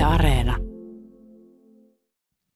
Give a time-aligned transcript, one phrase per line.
[0.00, 0.56] Yle Areena.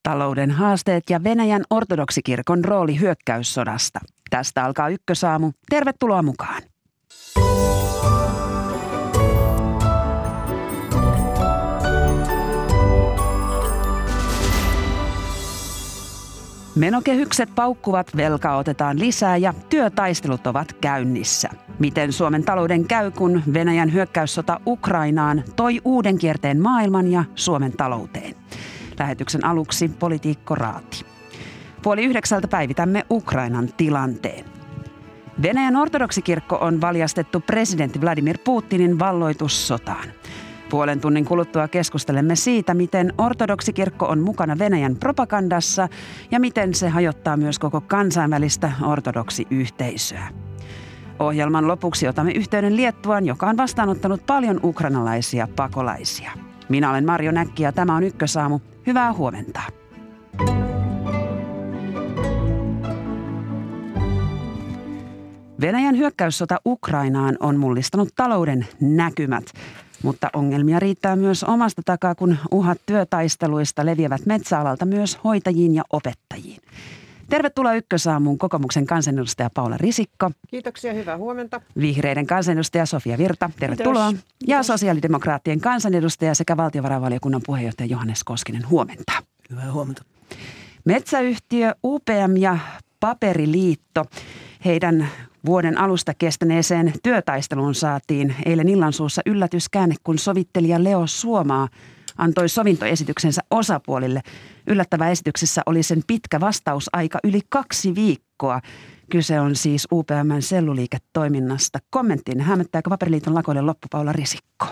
[0.02, 4.00] Talouden haasteet ja Venäjän ortodoksikirkon rooli hyökkäyssodasta.
[4.30, 5.52] Tästä alkaa ykkösaamu.
[5.70, 6.62] Tervetuloa mukaan.
[16.76, 21.50] Menokehykset paukkuvat, velkaa otetaan lisää ja työtaistelut ovat käynnissä.
[21.78, 28.34] Miten Suomen talouden käy, kun Venäjän hyökkäyssota Ukrainaan toi uuden kierteen maailman ja Suomen talouteen?
[28.98, 31.04] Lähetyksen aluksi politiikko Raati.
[31.82, 34.44] Puoli yhdeksältä päivitämme Ukrainan tilanteen.
[35.42, 40.04] Venäjän ortodoksikirkko on valjastettu presidentti Vladimir Putinin valloitussotaan.
[40.70, 45.88] Puolen tunnin kuluttua keskustelemme siitä, miten ortodoksikirkko on mukana Venäjän propagandassa
[46.30, 50.28] ja miten se hajottaa myös koko kansainvälistä ortodoksiyhteisöä.
[51.18, 56.30] Ohjelman lopuksi otamme yhteyden Liettuaan, joka on vastaanottanut paljon ukrainalaisia pakolaisia.
[56.68, 58.60] Minä olen Marjo Näkki ja tämä on Ykkösaamu.
[58.86, 59.60] Hyvää huomenta.
[65.60, 69.44] Venäjän hyökkäyssota Ukrainaan on mullistanut talouden näkymät.
[70.04, 76.60] Mutta ongelmia riittää myös omasta takaa, kun uhat työtaisteluista leviävät metsäalalta myös hoitajiin ja opettajiin.
[77.30, 80.30] Tervetuloa Ykkösaamuun kokoomuksen kansanedustaja Paula Risikko.
[80.48, 81.60] Kiitoksia, hyvää huomenta.
[81.78, 84.08] Vihreiden kansanedustaja Sofia Virta, tervetuloa.
[84.08, 84.26] Kiitos.
[84.46, 89.12] Ja sosiaalidemokraattien kansanedustaja sekä valtiovarainvaliokunnan puheenjohtaja Johannes Koskinen, huomenta.
[89.50, 90.02] Hyvää huomenta.
[90.84, 92.58] Metsäyhtiö UPM ja
[93.00, 94.04] Paperiliitto,
[94.64, 95.08] heidän
[95.46, 101.68] Vuoden alusta kestäneeseen työtaisteluun saatiin eilen illansuussa yllätyskäänne, kun sovittelija Leo Suomaa
[102.18, 104.20] antoi sovintoesityksensä osapuolille.
[104.66, 108.60] Yllättävä esityksessä oli sen pitkä vastausaika yli kaksi viikkoa.
[109.10, 111.78] Kyse on siis UPMn selluliiketoiminnasta.
[111.90, 114.66] Kommenttiin hämmättääkö Paperiliiton lakoille loppupaula Risikko?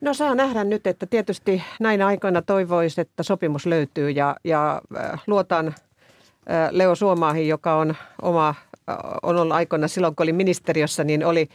[0.00, 5.22] No saa nähdä nyt, että tietysti näinä aikoina toivoisi, että sopimus löytyy ja, ja äh,
[5.26, 5.74] luotan äh,
[6.70, 8.54] Leo Suomaahin, joka on oma
[9.22, 11.48] on ollut aikoina silloin, kun oli ministeriössä, niin oli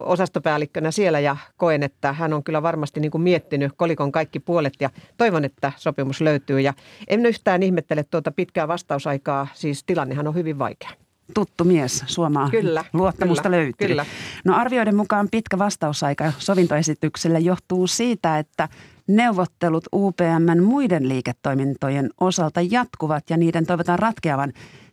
[0.00, 4.74] osastopäällikkönä siellä ja koen, että hän on kyllä varmasti niin kuin miettinyt kolikon kaikki puolet
[4.80, 6.60] ja toivon, että sopimus löytyy.
[6.60, 6.74] Ja
[7.08, 12.84] en yhtään ihmettele tuota pitkää vastausaikaa, siis tilannehan on hyvin vaikea tuttu mies, Suomaa kyllä,
[12.92, 13.88] luottamusta kyllä, löytyy.
[13.88, 14.06] Kyllä.
[14.44, 18.68] No arvioiden mukaan pitkä vastausaika sovintoesitykselle johtuu siitä, että
[19.06, 24.52] neuvottelut UPMn muiden liiketoimintojen osalta jatkuvat ja niiden toivotaan ratkeavan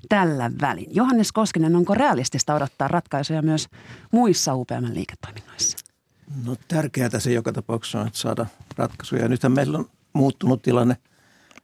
[0.10, 0.88] tällä välin.
[0.96, 3.68] Johannes Koskinen, onko realistista odottaa ratkaisuja myös
[4.12, 5.78] muissa UPMn liiketoiminnoissa?
[6.46, 8.46] No tärkeää se joka tapauksessa on, että saada
[8.78, 9.28] ratkaisuja.
[9.28, 10.98] Nythän meillä on muuttunut tilanne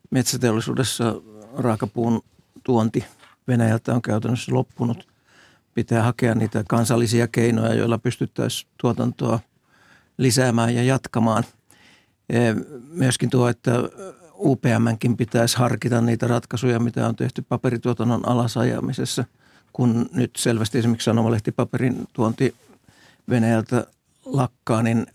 [0.10, 1.16] metsäteollisuudessa.
[1.58, 2.22] Raakapuun
[2.64, 3.06] tuonti
[3.50, 5.08] Venäjältä on käytännössä loppunut.
[5.74, 9.40] Pitää hakea niitä kansallisia keinoja, joilla pystyttäisiin tuotantoa
[10.18, 11.44] lisäämään ja jatkamaan.
[12.90, 13.72] Myöskin tuo, että
[14.40, 19.26] UPMnkin pitäisi harkita niitä ratkaisuja, mitä on tehty paperituotannon alasajamisessa,
[19.74, 22.56] kun nyt selvästi esimerkiksi sanomalehtipaperin tuonti
[23.30, 23.88] Venäjältä
[24.26, 25.08] lakkaa, niin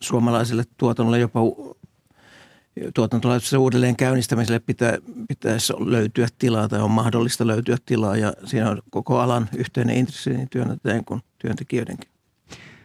[0.00, 1.40] suomalaiselle tuotannolle jopa
[2.94, 4.98] tuotantolaitoksessa uudelleen käynnistämiselle pitää,
[5.28, 10.30] pitäisi löytyä tilaa tai on mahdollista löytyä tilaa ja siinä on koko alan yhteinen intressi
[10.30, 12.10] niin työnantajien kuin työntekijöidenkin.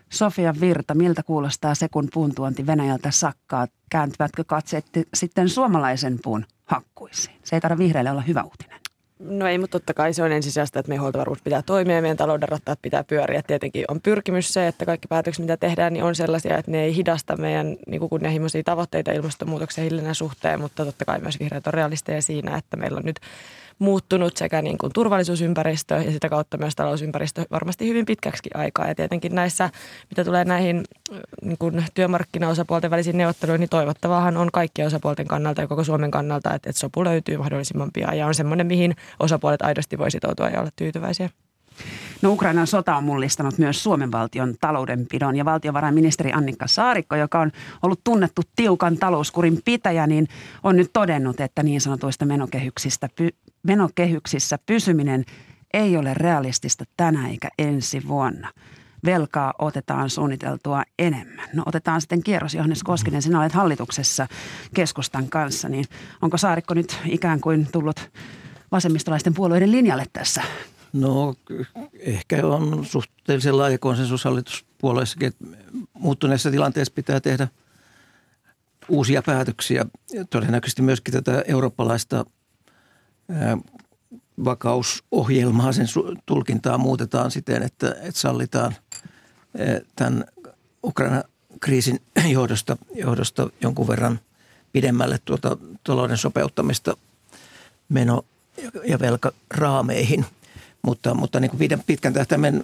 [0.09, 3.67] Sofia Virta, miltä kuulostaa se, kun puun tuonti Venäjältä sakkaa?
[3.89, 7.35] Kääntyvätkö katseet sitten suomalaisen puun hakkuisiin?
[7.44, 8.79] Se ei tarvitse vihreille olla hyvä uutinen.
[9.19, 12.18] No ei, mutta totta kai se on ensisijaista, että meidän huoltovarmuus pitää toimia ja meidän
[12.18, 13.41] talouden rattaat pitää pyöriä.
[13.47, 16.96] Tietenkin on pyrkimys se, että kaikki päätökset, mitä tehdään, niin on sellaisia, että ne ei
[16.96, 21.74] hidasta meidän niin kuin kunnianhimoisia tavoitteita ilmastonmuutoksen hillinnän suhteen, mutta totta kai myös vihreät on
[21.74, 23.19] realisteja siinä, että meillä on nyt
[23.79, 28.88] muuttunut sekä niin kuin turvallisuusympäristö ja sitä kautta myös talousympäristö varmasti hyvin pitkäksi aikaa.
[28.88, 29.69] Ja tietenkin näissä,
[30.09, 30.84] mitä tulee näihin
[31.41, 36.53] niin kuin työmarkkinaosapuolten välisiin neuvotteluihin, niin toivottavahan on kaikkien osapuolten kannalta ja koko Suomen kannalta,
[36.53, 40.59] että, että sopu löytyy mahdollisimman pian ja on semmoinen, mihin osapuolet aidosti voi sitoutua ja
[40.59, 41.29] olla tyytyväisiä.
[42.22, 47.51] No Ukrainan sota on mullistanut myös Suomen valtion taloudenpidon ja valtiovarainministeri Annikka Saarikko, joka on
[47.81, 50.28] ollut tunnettu tiukan talouskurin pitäjä, niin
[50.64, 53.09] on nyt todennut, että niin sanotuista menokehyksistä,
[53.64, 55.26] menokehyksissä pysyminen
[55.73, 58.52] ei ole realistista tänä eikä ensi vuonna.
[59.06, 61.50] Velkaa otetaan suunniteltua enemmän.
[61.53, 64.28] No otetaan sitten kierros, Johannes Koskinen, sinä olet hallituksessa
[64.76, 65.85] keskustan kanssa, niin
[66.22, 68.11] onko Saarikko nyt ikään kuin tullut
[68.72, 70.44] vasemmistolaisten puolueiden linjalle tässä
[70.94, 71.35] No
[72.00, 75.46] ehkä on suhteellisen laaja konsensus hallituspuolueessakin, että
[75.94, 77.47] muuttuneessa tilanteessa pitää tehdä
[78.90, 79.85] uusia päätöksiä.
[80.29, 82.26] Todennäköisesti myöskin tätä eurooppalaista
[84.46, 85.87] vakausohjelmaa, sen
[86.26, 88.76] tulkintaa muutetaan siten, että, että sallitaan
[89.96, 90.26] tämän
[90.84, 91.23] Ukraina
[91.59, 94.20] kriisin johdosta, johdosta jonkun verran
[94.72, 96.97] pidemmälle tuota talouden sopeuttamista
[97.90, 98.26] meno-
[98.87, 100.26] ja velkaraameihin.
[100.81, 102.64] Mutta, mutta niin kuin pitkän tähtäimen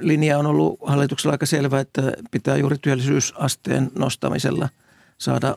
[0.00, 4.68] linja on ollut hallituksella aika selvä, että pitää juuri työllisyysasteen nostamisella
[5.18, 5.56] saada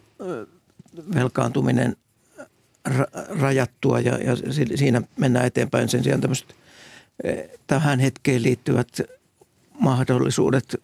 [1.16, 1.96] velkaantuminen
[3.40, 4.36] rajattua ja, ja
[4.76, 5.90] siinä mennään eteenpäin.
[5.90, 6.56] Sen sijaan tämmöiset
[7.68, 8.88] tähän hetkeen liittyvät
[9.80, 10.82] mahdollisuudet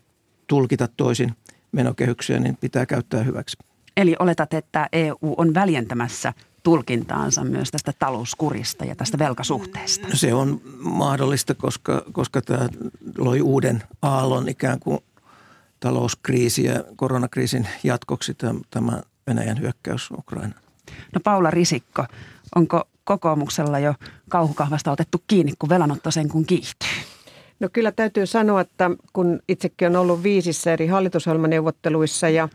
[0.47, 1.35] tulkita toisin
[1.71, 3.57] menokehyksiä, niin pitää käyttää hyväksi.
[3.97, 6.33] Eli oletat, että EU on väljentämässä
[6.63, 10.07] tulkintaansa myös tästä talouskurista ja tästä velkasuhteesta?
[10.13, 12.69] Se on mahdollista, koska, koska tämä
[13.17, 14.99] loi uuden aallon ikään kuin
[15.79, 18.33] talouskriisi ja koronakriisin jatkoksi
[18.69, 20.64] tämä Venäjän hyökkäys Ukrainaan.
[21.13, 22.05] No Paula Risikko,
[22.55, 23.93] onko kokoomuksella jo
[24.29, 27.15] kauhukahvasta otettu kiinni, kun velanotto sen kun kiihtyy?
[27.59, 32.49] No kyllä täytyy sanoa, että kun itsekin on ollut viisissä eri hallitusohjelmaneuvotteluissa ja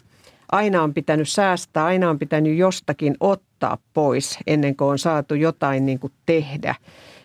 [0.53, 5.87] aina on pitänyt säästää, aina on pitänyt jostakin ottaa pois ennen kuin on saatu jotain
[5.87, 6.75] niin kuin tehdä,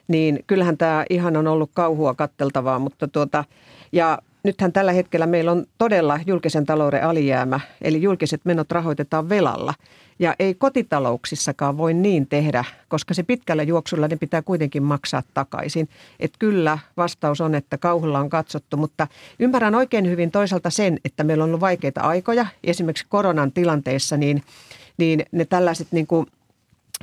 [0.08, 3.44] niin kyllähän tämä ihan on ollut kauhua katteltavaa, mutta tuota,
[3.92, 9.74] ja nythän tällä hetkellä meillä on todella julkisen talouden alijäämä, eli julkiset menot rahoitetaan velalla.
[10.20, 15.90] Ja ei kotitalouksissakaan voi niin tehdä, koska se pitkällä juoksulla ne pitää kuitenkin maksaa takaisin.
[16.20, 19.08] Että kyllä vastaus on, että kauhulla on katsottu, mutta
[19.40, 22.46] ymmärrän oikein hyvin toisaalta sen, että meillä on ollut vaikeita aikoja.
[22.64, 24.44] Esimerkiksi koronan tilanteessa, niin,
[24.98, 26.28] niin ne tällaiset niin kuin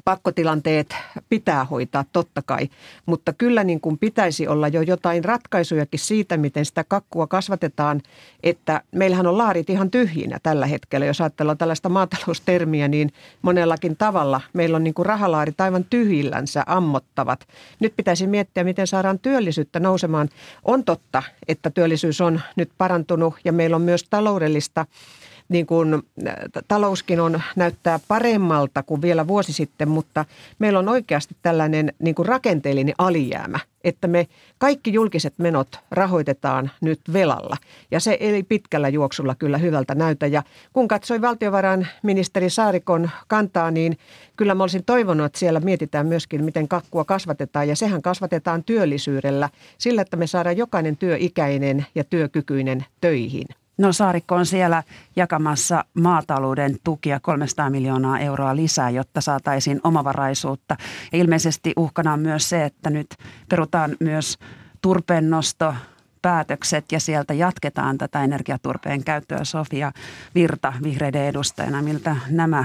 [0.04, 0.96] pakkotilanteet
[1.28, 2.68] pitää hoitaa totta kai,
[3.06, 8.00] mutta kyllä niin kuin pitäisi olla jo jotain ratkaisujakin siitä, miten sitä kakkua kasvatetaan,
[8.42, 11.06] että meillähän on laarit ihan tyhjinä tällä hetkellä.
[11.06, 13.12] Jos ajatellaan tällaista maataloustermiä, niin
[13.42, 17.48] monellakin tavalla meillä on niin kuin rahalaarit aivan tyhjillänsä ammottavat.
[17.80, 20.28] Nyt pitäisi miettiä, miten saadaan työllisyyttä nousemaan.
[20.64, 24.86] On totta, että työllisyys on nyt parantunut ja meillä on myös taloudellista
[25.52, 26.02] niin kuin,
[26.68, 30.24] talouskin on, näyttää paremmalta kuin vielä vuosi sitten, mutta
[30.58, 34.28] meillä on oikeasti tällainen niin kuin rakenteellinen alijäämä, että me
[34.58, 37.56] kaikki julkiset menot rahoitetaan nyt velalla.
[37.90, 40.26] Ja se ei pitkällä juoksulla kyllä hyvältä näytä.
[40.26, 43.98] Ja kun katsoi valtiovarainministeri Saarikon kantaa, niin
[44.36, 47.68] kyllä mä olisin toivonut, että siellä mietitään myöskin, miten kakkua kasvatetaan.
[47.68, 49.48] Ja sehän kasvatetaan työllisyydellä
[49.78, 53.46] sillä, että me saadaan jokainen työikäinen ja työkykyinen töihin.
[53.78, 54.82] No Saarikko on siellä
[55.16, 60.76] jakamassa maatalouden tukia 300 miljoonaa euroa lisää, jotta saataisiin omavaraisuutta.
[61.12, 63.06] Ja ilmeisesti uhkana on myös se, että nyt
[63.48, 64.38] perutaan myös
[64.82, 65.74] turpeennosto
[66.22, 69.44] päätökset ja sieltä jatketaan tätä energiaturpeen käyttöä.
[69.44, 69.92] Sofia
[70.34, 72.64] Virta vihreiden edustajana, miltä nämä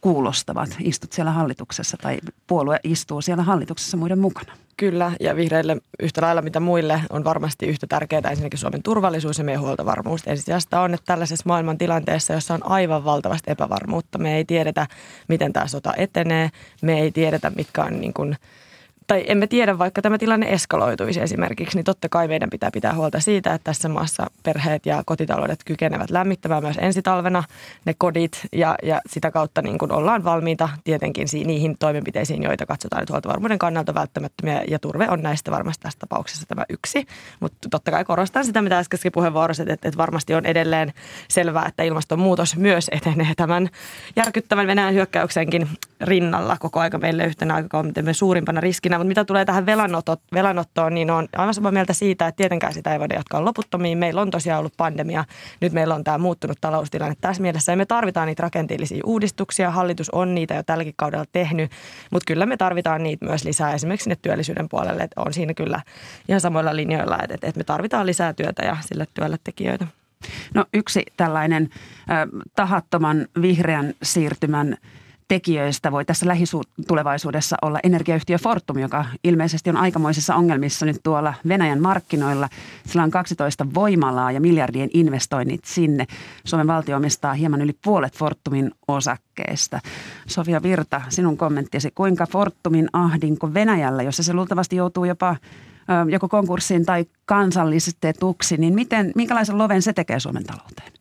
[0.00, 0.76] kuulostavat?
[0.80, 4.52] Istut siellä hallituksessa tai puolue istuu siellä hallituksessa muiden mukana?
[4.76, 9.44] Kyllä, ja vihreille yhtä lailla mitä muille on varmasti yhtä tärkeää ensinnäkin Suomen turvallisuus ja
[9.44, 10.22] meidän huoltovarmuus.
[10.26, 14.86] Ensisijaista on, että tällaisessa maailman tilanteessa, jossa on aivan valtavasti epävarmuutta, me ei tiedetä,
[15.28, 16.50] miten tämä sota etenee,
[16.82, 18.36] me ei tiedetä, mitkä on niin kuin–
[19.10, 23.20] tai emme tiedä, vaikka tämä tilanne eskaloituisi esimerkiksi, niin totta kai meidän pitää pitää huolta
[23.20, 27.44] siitä, että tässä maassa perheet ja kotitaloudet kykenevät lämmittämään myös ensi talvena
[27.84, 33.02] ne kodit ja, ja sitä kautta niin kuin ollaan valmiita tietenkin niihin toimenpiteisiin, joita katsotaan
[33.02, 37.06] nyt huoltovarmuuden kannalta välttämättömiä ja turve on näistä varmasti tässä tapauksessa tämä yksi.
[37.40, 40.92] Mutta totta kai korostan sitä, mitä äskeisessä puheenvuorossa, että, että varmasti on edelleen
[41.28, 43.68] selvää, että ilmastonmuutos myös etenee tämän
[44.16, 45.68] järkyttävän Venäjän hyökkäyksenkin
[46.00, 51.10] rinnalla koko aika meille yhtenä aikakautemme suurimpana riskinä mutta mitä tulee tähän velanotto, velanottoon, niin
[51.10, 53.98] on aivan samaa mieltä siitä, että tietenkään sitä ei voida jatkaa loputtomiin.
[53.98, 55.24] Meillä on tosiaan ollut pandemia,
[55.60, 59.70] nyt meillä on tämä muuttunut taloustilanne tässä mielessä ja me tarvitaan niitä rakenteellisia uudistuksia.
[59.70, 61.70] Hallitus on niitä jo tälläkin kaudella tehnyt,
[62.10, 65.02] mutta kyllä me tarvitaan niitä myös lisää esimerkiksi sinne työllisyyden puolelle.
[65.02, 65.80] Että on siinä kyllä
[66.28, 69.86] ihan samoilla linjoilla, että, että me tarvitaan lisää työtä ja sille työlle tekijöitä.
[70.54, 71.70] No yksi tällainen
[72.10, 74.76] äh, tahattoman vihreän siirtymän
[75.30, 81.82] tekijöistä voi tässä lähitulevaisuudessa olla energiayhtiö Fortum, joka ilmeisesti on aikamoisissa ongelmissa nyt tuolla Venäjän
[81.82, 82.48] markkinoilla.
[82.86, 86.06] Sillä on 12 voimalaa ja miljardien investoinnit sinne.
[86.44, 89.80] Suomen valtio omistaa hieman yli puolet Fortumin osakkeesta.
[90.26, 95.36] Sofia Virta, sinun kommenttisi, kuinka Fortumin ahdinko Venäjällä, jossa se luultavasti joutuu jopa
[96.10, 100.99] joko konkurssiin tai kansallistetuksi, niin miten, minkälaisen loven se tekee Suomen talouteen?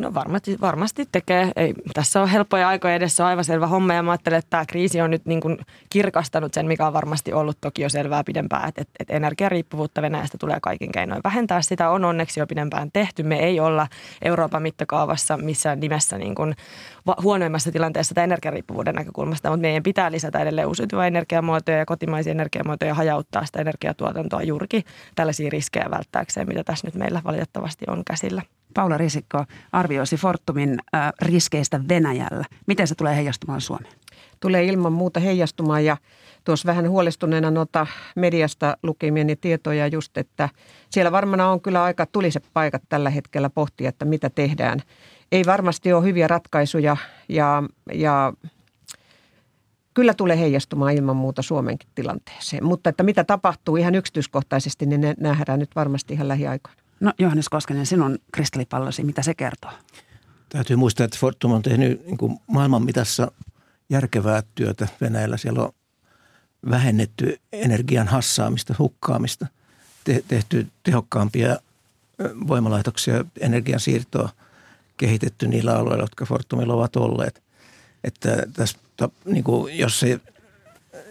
[0.00, 1.52] No varmasti, varmasti tekee.
[1.56, 4.66] Ei, tässä on helppoja aikoja edessä, on aivan selvä homma ja mä ajattelen, että tämä
[4.66, 5.58] kriisi on nyt niin kuin
[5.90, 10.58] kirkastanut sen, mikä on varmasti ollut toki jo selvää pidempään, että, että, energiariippuvuutta Venäjästä tulee
[10.62, 11.62] kaikin keinoin vähentää.
[11.62, 13.22] Sitä on onneksi jo pidempään tehty.
[13.22, 13.86] Me ei olla
[14.22, 16.54] Euroopan mittakaavassa missään nimessä niin kuin
[17.22, 22.90] huonoimmassa tilanteessa tämä energiariippuvuuden näkökulmasta, mutta meidän pitää lisätä edelleen uusiutuvia energiamuotoja ja kotimaisia energiamuotoja
[22.90, 28.42] ja hajauttaa sitä energiatuotantoa juurikin tällaisia riskejä välttääkseen, mitä tässä nyt meillä valitettavasti on käsillä.
[28.74, 32.44] Paula Risikko arvioisi Fortumin äh, riskeistä Venäjällä.
[32.66, 33.94] Miten se tulee heijastumaan Suomeen?
[34.40, 35.96] Tulee ilman muuta heijastumaan ja
[36.44, 37.86] tuossa vähän huolestuneena noita
[38.16, 40.48] mediasta lukemieni tietoja just, että
[40.90, 44.82] siellä varmana on kyllä aika tuliset paikat tällä hetkellä pohtia, että mitä tehdään.
[45.32, 46.96] Ei varmasti ole hyviä ratkaisuja
[47.28, 47.62] ja,
[47.92, 48.32] ja
[49.94, 52.64] kyllä tulee heijastumaan ilman muuta Suomenkin tilanteeseen.
[52.64, 56.79] Mutta että mitä tapahtuu ihan yksityiskohtaisesti, niin ne nähdään nyt varmasti ihan lähiaikoina.
[57.00, 59.70] No Johannes Koskinen, sinun kristallipallosi, mitä se kertoo?
[60.48, 63.32] Täytyy muistaa, että Fortum on tehnyt niin kuin maailman mitassa
[63.90, 65.36] järkevää työtä Venäjällä.
[65.36, 65.72] Siellä on
[66.70, 69.46] vähennetty energian hassaamista, hukkaamista,
[70.04, 71.56] te- tehty tehokkaampia
[72.48, 74.28] voimalaitoksia, energian siirtoa
[74.96, 77.42] kehitetty niillä alueilla, jotka Fortumilla ovat olleet.
[78.04, 78.78] Että tässä,
[79.24, 80.20] niin kuin, jos se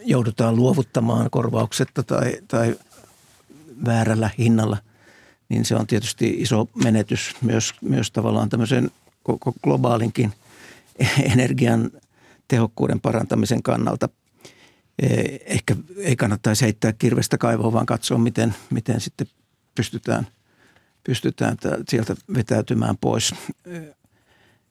[0.05, 2.79] joudutaan luovuttamaan korvauksetta tai, tai
[3.85, 4.77] väärällä hinnalla,
[5.49, 8.91] niin se on tietysti iso menetys myös, myös tavallaan tämmöisen
[9.23, 10.33] koko globaalinkin
[11.33, 11.91] energian
[12.47, 14.09] tehokkuuden parantamisen kannalta.
[15.01, 19.27] Eh, ehkä ei kannattaisi heittää kirvestä kaivoon, vaan katsoa, miten, miten sitten
[19.75, 20.27] pystytään,
[21.03, 21.57] pystytään
[21.89, 23.35] sieltä vetäytymään pois.
[23.65, 23.81] Eh,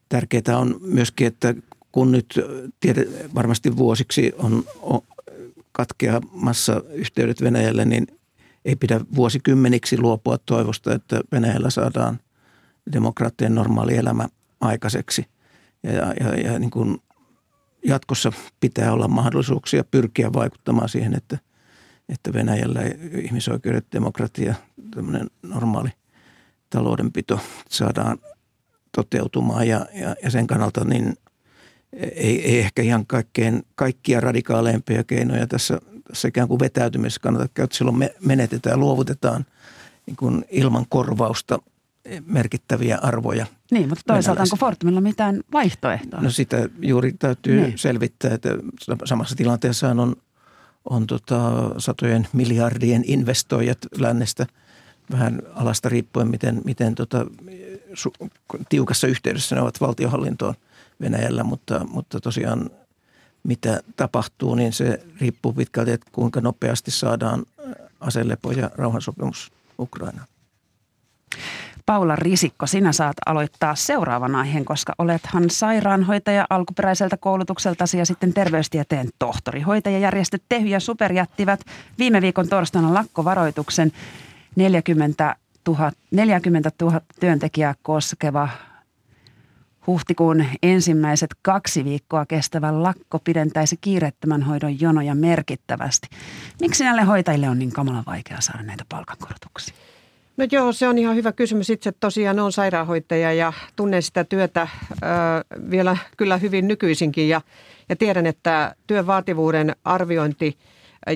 [0.09, 1.55] tärkeää on myöskin, että
[1.93, 2.41] kun nyt
[2.81, 5.01] tiede, varmasti vuosiksi on, on
[5.73, 8.07] katkeamassa yhteydet Venäjälle, niin
[8.69, 12.21] ei pidä vuosikymmeniksi luopua toivosta, että Venäjällä saadaan
[12.93, 14.29] demokraattien normaali elämä
[14.61, 15.25] aikaiseksi.
[15.83, 16.99] Ja, ja, ja niin kuin
[17.85, 21.39] jatkossa pitää olla mahdollisuuksia pyrkiä vaikuttamaan siihen, että,
[22.09, 22.81] että Venäjällä
[23.23, 24.55] ihmisoikeudet, demokratia,
[24.95, 25.91] tämmöinen normaali
[26.71, 28.19] taloudenpito saadaan
[28.97, 31.15] toteutumaan ja, ja, ja sen kannalta niin
[31.93, 37.77] ei, ei ehkä ihan kaikkein, kaikkia radikaaleimpia keinoja tässä, tässä ikään kuin vetäytymisessä kannata käyttää.
[37.79, 39.47] Silloin me menetetään ja luovutetaan
[40.07, 41.59] niin kuin ilman korvausta
[42.27, 43.47] merkittäviä arvoja.
[43.71, 46.21] Niin, mutta toisaalta onko Fortumilla mitään vaihtoehtoa?
[46.21, 47.79] No sitä juuri täytyy niin.
[47.79, 48.49] selvittää, että
[49.05, 50.17] samassa tilanteessa on,
[50.85, 54.47] on tota satojen miljardien investoijat lännestä
[55.13, 57.27] vähän alasta riippuen, miten, miten tota,
[57.95, 58.13] su,
[58.69, 60.55] tiukassa yhteydessä ne ovat valtiohallintoon
[61.01, 62.71] Venäjällä, mutta, mutta tosiaan
[63.43, 67.45] mitä tapahtuu, niin se riippuu pitkälti, että kuinka nopeasti saadaan
[68.01, 70.27] aselepo ja rauhansopimus Ukrainaan.
[71.87, 79.09] Paula Risikko, sinä saat aloittaa seuraavan aiheen, koska olethan sairaanhoitaja alkuperäiseltä koulutukseltasi ja sitten terveystieteen
[79.19, 79.61] tohtori.
[79.61, 81.61] Hoitajajärjestöt Tehy ja Super jättivät
[81.99, 83.93] viime viikon torstaina lakkovaroituksen
[84.57, 85.37] 40
[85.69, 88.49] 000, 40 000 työntekijää koskeva
[89.89, 96.09] Huhtikuun ensimmäiset kaksi viikkoa kestävä lakko pidentäisi kiireettömän hoidon jonoja merkittävästi.
[96.61, 99.75] Miksi näille hoitajille on niin kamalan vaikea saada näitä palkankorotuksia?
[100.37, 101.71] No joo, se on ihan hyvä kysymys.
[101.71, 105.07] Itse tosiaan on sairaanhoitaja ja tunnen sitä työtä ö,
[105.71, 107.41] vielä kyllä hyvin nykyisinkin ja,
[107.89, 110.59] ja tiedän, että työn vaativuuden arviointi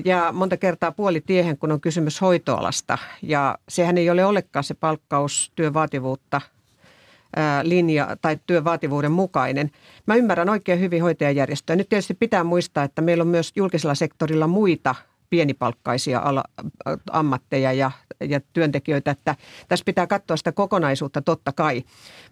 [0.05, 2.97] ja monta kertaa puoli tiehen, kun on kysymys hoitoalasta.
[3.21, 6.41] Ja sehän ei ole olekaan se palkkaus työn vaativuutta
[7.63, 9.71] linja tai työn vaativuuden mukainen.
[10.05, 11.75] Mä ymmärrän oikein hyvin hoitajajärjestöä.
[11.75, 14.95] Nyt tietysti pitää muistaa, että meillä on myös julkisella sektorilla muita
[15.29, 16.43] pienipalkkaisia ala,
[17.11, 19.35] ammatteja ja, ja työntekijöitä, että
[19.67, 21.83] tässä pitää katsoa sitä kokonaisuutta totta kai.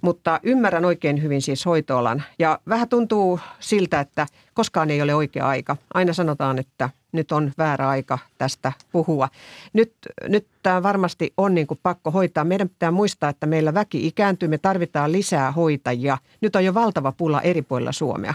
[0.01, 5.47] Mutta ymmärrän oikein hyvin siis hoitoalan ja vähän tuntuu siltä, että koskaan ei ole oikea
[5.47, 5.77] aika.
[5.93, 9.29] Aina sanotaan, että nyt on väärä aika tästä puhua.
[9.73, 9.93] Nyt,
[10.27, 12.43] nyt tämä varmasti on niin kuin pakko hoitaa.
[12.43, 16.17] Meidän pitää muistaa, että meillä väki ikääntyy, me tarvitaan lisää hoitajia.
[16.41, 18.33] Nyt on jo valtava pula eri puolilla Suomea.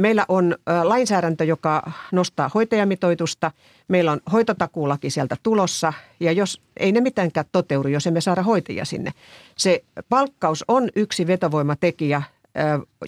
[0.00, 3.50] Meillä on lainsäädäntö, joka nostaa hoitajamitoitusta.
[3.88, 8.84] Meillä on hoitotakuulaki sieltä tulossa ja jos ei ne mitenkään toteudu, jos emme saada hoitajia
[8.84, 9.10] sinne.
[9.56, 12.22] Se palkkaus on yksi vetovoimatekijä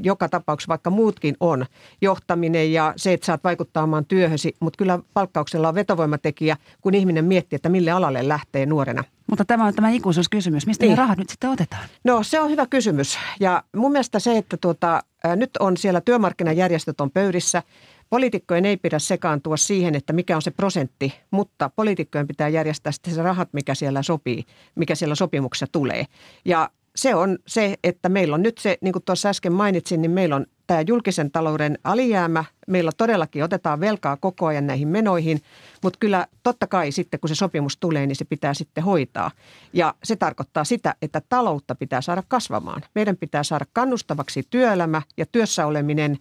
[0.00, 1.66] joka tapauksessa, vaikka muutkin on,
[2.00, 7.56] johtaminen ja se, että saat vaikuttamaan työhösi, mutta kyllä palkkauksella on vetovoimatekijä, kun ihminen miettii,
[7.56, 9.04] että mille alalle lähtee nuorena.
[9.26, 10.66] Mutta tämä on tämä ikuisuuskysymys.
[10.66, 10.90] Mistä niin.
[10.90, 11.84] ne rahat nyt sitten otetaan?
[12.04, 13.18] No se on hyvä kysymys.
[13.40, 15.02] Ja mun mielestä se, että tuota,
[15.36, 17.62] nyt on siellä työmarkkinajärjestöt on pöydissä.
[18.10, 23.14] Poliitikkojen ei pidä sekaantua siihen, että mikä on se prosentti, mutta poliitikkojen pitää järjestää sitten
[23.14, 24.44] se rahat, mikä siellä sopii,
[24.74, 26.04] mikä siellä sopimuksessa tulee.
[26.44, 30.10] Ja se on se, että meillä on nyt se, niin kuin tuossa äsken mainitsin, niin
[30.10, 32.44] meillä on tämä julkisen talouden alijäämä.
[32.68, 35.42] Meillä todellakin otetaan velkaa koko ajan näihin menoihin,
[35.82, 39.30] mutta kyllä totta kai sitten, kun se sopimus tulee, niin se pitää sitten hoitaa.
[39.72, 42.82] Ja se tarkoittaa sitä, että taloutta pitää saada kasvamaan.
[42.94, 46.18] Meidän pitää saada kannustavaksi työelämä ja työssä oleminen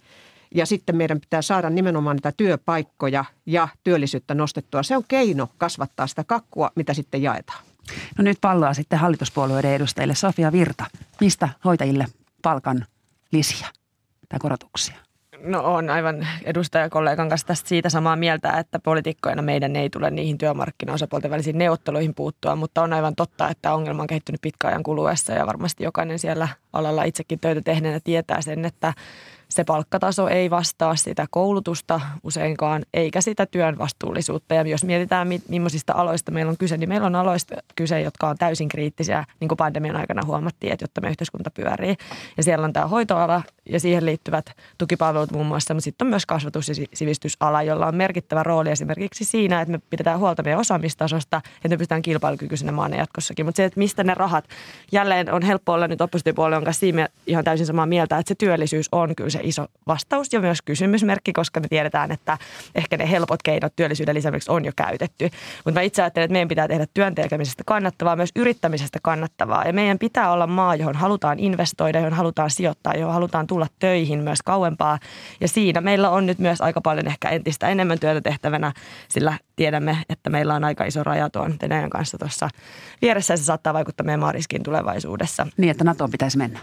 [0.54, 4.82] ja sitten meidän pitää saada nimenomaan niitä työpaikkoja ja työllisyyttä nostettua.
[4.82, 7.71] Se on keino kasvattaa sitä kakkua, mitä sitten jaetaan.
[8.18, 10.14] No nyt palloa sitten hallituspuolueiden edustajille.
[10.14, 10.84] Sofia Virta,
[11.20, 12.06] mistä hoitajille
[12.42, 12.86] palkan
[13.32, 13.66] lisiä
[14.28, 14.94] tai korotuksia?
[15.44, 20.38] No on aivan edustajakollegan kanssa tästä siitä samaa mieltä, että poliitikkoina meidän ei tule niihin
[20.38, 25.46] työmarkkinaosapuolten välisiin neuvotteluihin puuttua, mutta on aivan totta, että ongelma on kehittynyt pitkäajan kuluessa ja
[25.46, 28.94] varmasti jokainen siellä alalla itsekin töitä tehneenä tietää sen, että
[29.52, 34.54] se palkkataso ei vastaa sitä koulutusta useinkaan, eikä sitä työn vastuullisuutta.
[34.54, 38.36] Ja jos mietitään, millaisista aloista meillä on kyse, niin meillä on aloista kyse, jotka on
[38.38, 41.96] täysin kriittisiä, niin kuin pandemian aikana huomattiin, että jotta me yhteiskunta pyörii.
[42.36, 46.26] Ja siellä on tämä hoitoala ja siihen liittyvät tukipalvelut muun muassa, mutta sitten on myös
[46.26, 51.36] kasvatus- ja sivistysala, jolla on merkittävä rooli esimerkiksi siinä, että me pidetään huolta meidän osaamistasosta,
[51.36, 53.46] että me pystytään kilpailukykyisenä maana jatkossakin.
[53.46, 54.44] Mutta se, että mistä ne rahat,
[54.92, 58.88] jälleen on helppo olla nyt oppositiopuolueen kanssa siinä ihan täysin samaa mieltä, että se työllisyys
[58.92, 62.38] on kyllä se iso vastaus ja myös kysymysmerkki, koska me tiedetään, että
[62.74, 65.30] ehkä ne helpot keinot työllisyyden lisäämiseksi on jo käytetty.
[65.64, 69.64] Mutta mä itse ajattelen, että meidän pitää tehdä työn tekemisestä kannattavaa, myös yrittämisestä kannattavaa.
[69.64, 74.18] Ja meidän pitää olla maa, johon halutaan investoida, johon halutaan sijoittaa, johon halutaan tulla töihin
[74.18, 74.98] myös kauempaa.
[75.40, 78.72] Ja siinä meillä on nyt myös aika paljon ehkä entistä enemmän työtä tehtävänä,
[79.08, 82.48] sillä tiedämme, että meillä on aika iso raja tuon Venäjän kanssa tuossa
[83.02, 85.46] vieressä ja se saattaa vaikuttaa meidän maariskiin tulevaisuudessa.
[85.56, 86.58] Niin, että NATOon pitäisi mennä.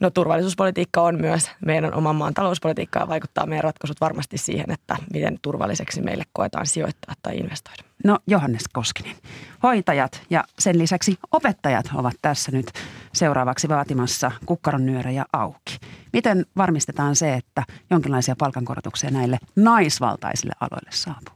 [0.00, 4.96] No turvallisuuspolitiikka on myös meidän oman maan talouspolitiikkaa ja vaikuttaa meidän ratkaisut varmasti siihen, että
[5.12, 7.82] miten turvalliseksi meille koetaan sijoittaa tai investoida.
[8.04, 9.16] No Johannes Koskinen,
[9.62, 12.66] hoitajat ja sen lisäksi opettajat ovat tässä nyt
[13.12, 15.78] seuraavaksi vaatimassa kukkaron nyörejä auki.
[16.12, 21.34] Miten varmistetaan se, että jonkinlaisia palkankorotuksia näille naisvaltaisille aloille saapuu?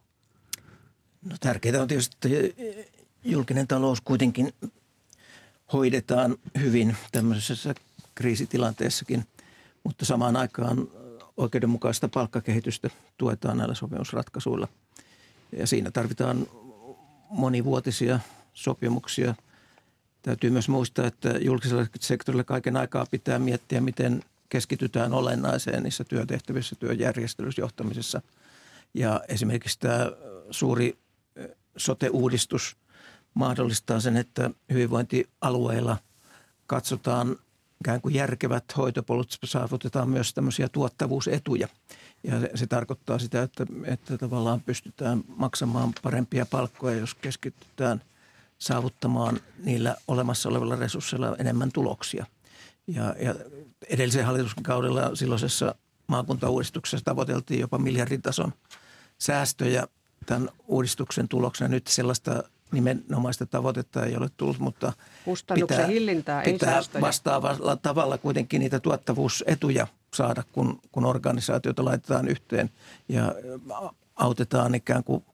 [1.31, 2.59] No tärkeää on tietysti, että
[3.25, 4.53] julkinen talous kuitenkin
[5.73, 7.75] hoidetaan hyvin tämmöisessä
[8.15, 9.27] kriisitilanteessakin,
[9.85, 10.89] mutta samaan aikaan
[11.37, 14.69] oikeudenmukaista palkkakehitystä tuetaan näillä sopimusratkaisuilla.
[15.59, 16.47] Ja siinä tarvitaan
[17.31, 18.21] monivuotisia
[18.55, 19.35] sopimuksia.
[20.23, 26.77] Täytyy myös muistaa, että julkisella sektorilla kaiken aikaa pitää miettiä, miten keskitytään olennaiseen niissä työtehtävissä,
[26.77, 28.23] työjärjestelyissä, johtamisessa.
[28.95, 30.11] Ja esimerkiksi tämä
[30.51, 30.99] suuri
[31.77, 32.77] sote-uudistus
[33.35, 35.97] mahdollistaa sen, että hyvinvointialueilla
[36.67, 37.37] katsotaan
[37.85, 41.69] ikään kuin järkevät hoitopolut saavutetaan myös tämmöisiä tuottavuusetuja.
[42.23, 48.03] Ja se, se tarkoittaa sitä, että, että tavallaan pystytään maksamaan parempia palkkoja, jos keskitytään
[48.59, 52.27] saavuttamaan niillä olemassa olevilla resursseilla enemmän tuloksia.
[52.87, 53.35] Ja, ja
[53.89, 55.75] edellisen hallituksen kaudella silloisessa
[56.07, 58.53] maakuntauudistuksessa tavoiteltiin jopa miljarditason
[59.19, 59.87] säästöjä
[60.27, 61.69] tämän uudistuksen tuloksena.
[61.69, 64.93] Nyt sellaista nimenomaista tavoitetta ei ole tullut, mutta
[65.25, 72.29] Kustannuksen pitää, hillintää, pitää ei vastaavalla tavalla kuitenkin niitä tuottavuusetuja saada, kun, kun organisaatioita laitetaan
[72.29, 72.71] yhteen
[73.09, 73.35] ja
[74.17, 75.25] autetaan ikään kuin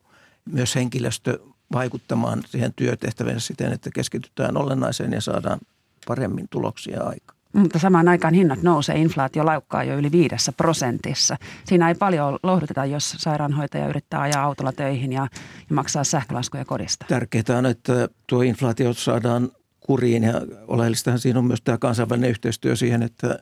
[0.45, 1.39] myös henkilöstö
[1.73, 5.61] vaikuttamaan siihen työtehtävään siten, että keskitytään olennaiseen ja saadaan
[6.07, 7.40] paremmin tuloksia aikaan.
[7.53, 11.37] Mutta samaan aikaan hinnat nousee, inflaatio laukkaa jo yli viidessä prosentissa.
[11.65, 15.29] Siinä ei paljon lohduteta, jos sairaanhoitaja yrittää ajaa autolla töihin ja,
[15.71, 17.07] ja maksaa sähkölaskuja kodista.
[17.09, 20.35] Tärkeää on, että tuo inflaatio saadaan kuriin ja
[20.69, 23.39] oleellistahan siinä on myös tämä kansainvälinen yhteistyö siihen, että,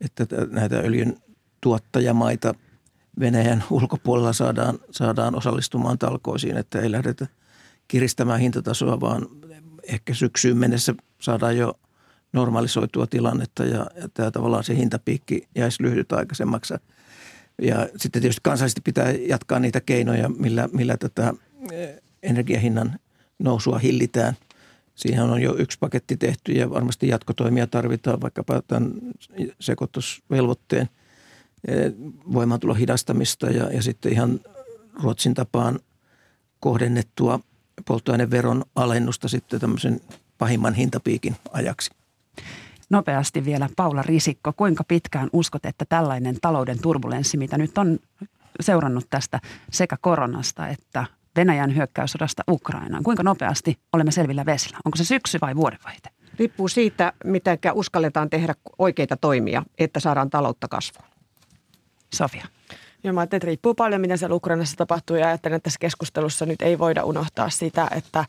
[0.00, 1.16] että näitä öljyn
[1.60, 2.54] tuottajamaita
[3.20, 7.26] Venäjän ulkopuolella saadaan, saadaan osallistumaan talkoisiin, että ei lähdetä
[7.88, 9.26] kiristämään hintatasoa, vaan
[9.82, 11.74] ehkä syksyyn mennessä saadaan jo
[12.32, 16.74] normalisoitua tilannetta ja, ja tämä tavallaan se hintapiikki jäisi lyhytaikaisemmaksi.
[17.62, 21.34] Ja sitten tietysti kansallisesti pitää jatkaa niitä keinoja, millä, millä tätä
[22.22, 22.98] energiahinnan
[23.38, 24.34] nousua hillitään.
[24.94, 28.92] Siihen on jo yksi paketti tehty ja varmasti jatkotoimia tarvitaan vaikkapa tämän
[29.60, 30.88] sekoitusvelvoitteen
[32.32, 34.40] voimaantulon hidastamista ja, ja sitten ihan
[35.02, 35.80] Ruotsin tapaan
[36.60, 37.40] kohdennettua
[37.84, 40.00] polttoaineveron alennusta sitten tämmöisen
[40.38, 41.90] pahimman hintapiikin ajaksi.
[42.90, 47.98] Nopeasti vielä Paula Risikko, kuinka pitkään uskot, että tällainen talouden turbulenssi, mitä nyt on
[48.60, 51.04] seurannut tästä sekä koronasta että
[51.36, 54.78] Venäjän hyökkäyssodasta Ukrainaan, kuinka nopeasti olemme selvillä vesillä?
[54.84, 56.10] Onko se syksy vai vuodenvaihte?
[56.38, 61.08] Riippuu siitä, miten uskalletaan tehdä oikeita toimia, että saadaan taloutta kasvuun.
[62.14, 62.46] Sofia.
[63.06, 66.62] Ja mä että riippuu paljon, mitä siellä Ukrainassa tapahtuu ja ajattelen, että tässä keskustelussa nyt
[66.62, 68.24] ei voida unohtaa sitä, että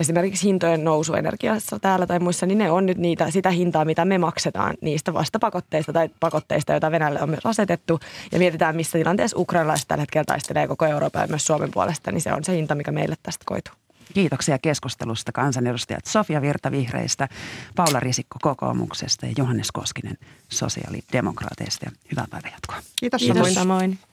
[0.00, 4.04] esimerkiksi hintojen nousu energiassa täällä tai muissa, niin ne on nyt niitä, sitä hintaa, mitä
[4.04, 8.00] me maksetaan niistä vastapakotteista tai pakotteista, joita Venäjälle on myös asetettu.
[8.32, 12.20] Ja mietitään, missä tilanteessa ukrainalaiset tällä hetkellä taistelee koko Euroopan ja myös Suomen puolesta, niin
[12.20, 13.74] se on se hinta, mikä meille tästä koituu.
[14.14, 17.28] Kiitoksia keskustelusta kansanedustajat Sofia Virta Vihreistä,
[17.76, 21.86] Paula Risikko kokoomuksesta ja Johannes Koskinen sosiaalidemokraateista.
[21.86, 22.76] Ja hyvää päivänjatkoa.
[23.00, 23.54] Kiitos, Kiitos samoin.
[23.54, 24.07] samoin.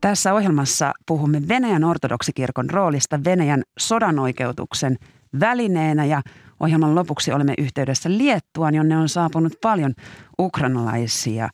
[0.00, 4.96] Tässä ohjelmassa puhumme Venäjän ortodoksikirkon roolista Venäjän sodanoikeutuksen
[5.40, 6.22] välineenä ja
[6.60, 9.94] ohjelman lopuksi olemme yhteydessä Liettuaan, jonne on saapunut paljon
[10.38, 11.48] ukrainalaisia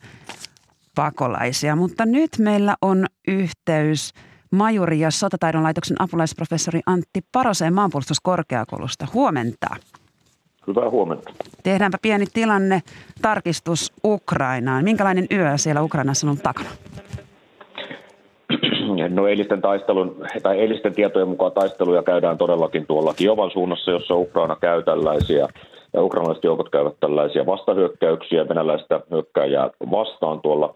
[0.94, 1.76] pakolaisia.
[1.76, 4.12] Mutta nyt meillä on yhteys
[4.52, 9.06] majuri ja sotataidon laitoksen apulaisprofessori Antti Paroseen maanpuolustuskorkeakoulusta.
[9.14, 9.76] Huomenta.
[10.66, 11.32] Hyvää huomenta.
[11.62, 12.82] Tehdäänpä pieni tilanne,
[13.22, 14.84] tarkistus Ukrainaan.
[14.84, 16.68] Minkälainen yö siellä Ukrainassa on takana?
[19.08, 24.56] No eilisten, taistelun, tai eilisten tietojen mukaan taisteluja käydään todellakin tuolla Kiovan suunnassa, jossa Ukraina
[24.60, 25.48] käy tällaisia
[25.92, 30.74] ja ukrainalaiset joukot käyvät tällaisia vastahyökkäyksiä venäläistä hyökkääjää vastaan tuolla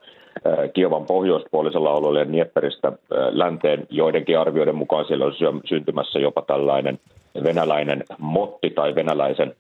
[0.75, 2.93] Kiovan pohjoispuolisella alueella Niepperistä
[3.31, 3.87] länteen.
[3.91, 6.99] Joidenkin arvioiden mukaan siellä on syntymässä jopa tällainen
[7.45, 9.55] venäläinen motti tai venäläisen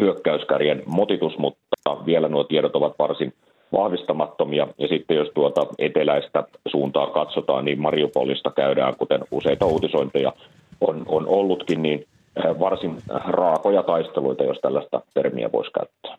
[0.00, 3.32] hyökkäyskärjen motitus, mutta vielä nuo tiedot ovat varsin
[3.72, 4.68] vahvistamattomia.
[4.78, 10.32] Ja sitten jos tuota eteläistä suuntaa katsotaan, niin Mariupolista käydään, kuten useita uutisointeja
[10.80, 12.06] on, on ollutkin, niin
[12.60, 16.16] varsin raakoja taisteluita, jos tällaista termiä voisi käyttää.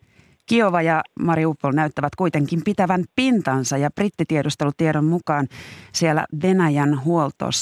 [0.48, 5.46] Kiova ja Mariupol näyttävät kuitenkin pitävän pintansa ja brittitiedustelutiedon mukaan
[5.92, 7.52] siellä Venäjän huolto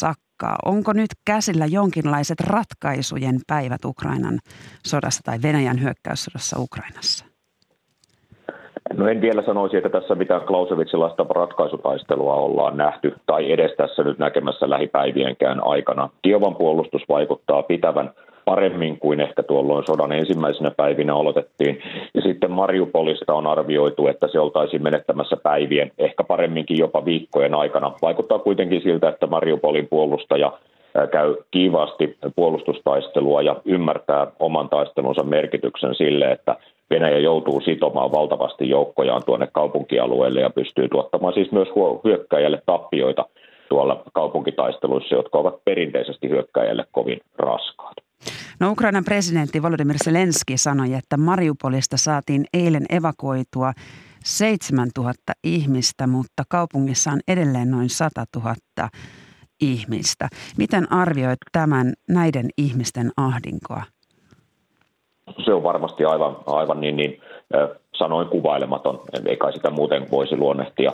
[0.42, 0.58] sakkaa.
[0.64, 4.38] Onko nyt käsillä jonkinlaiset ratkaisujen päivät Ukrainan
[4.86, 7.24] sodassa tai Venäjän hyökkäyssodassa Ukrainassa?
[8.94, 14.18] No en vielä sanoisi, että tässä mitään Klausewitsilaista ratkaisutaistelua ollaan nähty tai edes tässä nyt
[14.18, 16.08] näkemässä lähipäivienkään aikana.
[16.22, 18.10] Kiovan puolustus vaikuttaa pitävän
[18.44, 21.82] paremmin kuin ehkä tuolloin sodan ensimmäisenä päivinä aloitettiin.
[22.14, 27.92] Ja sitten Mariupolista on arvioitu, että se oltaisiin menettämässä päivien, ehkä paremminkin jopa viikkojen aikana.
[28.02, 30.52] Vaikuttaa kuitenkin siltä, että Mariupolin puolustaja
[31.10, 36.56] käy kiivaasti puolustustaistelua ja ymmärtää oman taistelunsa merkityksen sille, että
[36.90, 41.68] Venäjä joutuu sitomaan valtavasti joukkojaan tuonne kaupunkialueelle ja pystyy tuottamaan siis myös
[42.04, 43.24] hyökkäjälle tappioita
[43.68, 47.91] tuolla kaupunkitaisteluissa, jotka ovat perinteisesti hyökkäjälle kovin raskaat.
[48.60, 53.72] No Ukrainan presidentti Volodymyr Zelenski sanoi, että Mariupolista saatiin eilen evakuoitua
[54.24, 58.54] 7000 ihmistä, mutta kaupungissa on edelleen noin 100 000
[59.60, 60.28] ihmistä.
[60.58, 63.82] Miten arvioit tämän näiden ihmisten ahdinkoa?
[65.44, 67.20] Se on varmasti aivan, aivan niin, niin
[67.94, 70.92] sanoin kuvailematon, eikä sitä muuten voisi luonnehtia.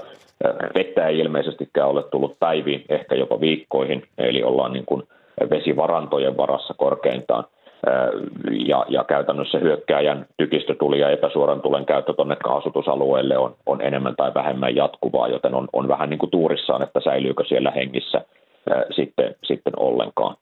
[0.74, 5.02] Vettä ei ilmeisestikään ole tullut päiviin, ehkä jopa viikkoihin, eli ollaan niin kuin
[5.50, 7.44] vesivarantojen varassa korkeintaan.
[8.66, 14.34] Ja, ja käytännössä hyökkääjän tykistötuli ja epäsuoran tulen käyttö tuonne kaasutusalueelle on, on enemmän tai
[14.34, 18.24] vähemmän jatkuvaa, joten on, on vähän niin kuin tuurissaan, että säilyykö siellä hengissä
[18.96, 20.36] sitten, sitten ollenkaan.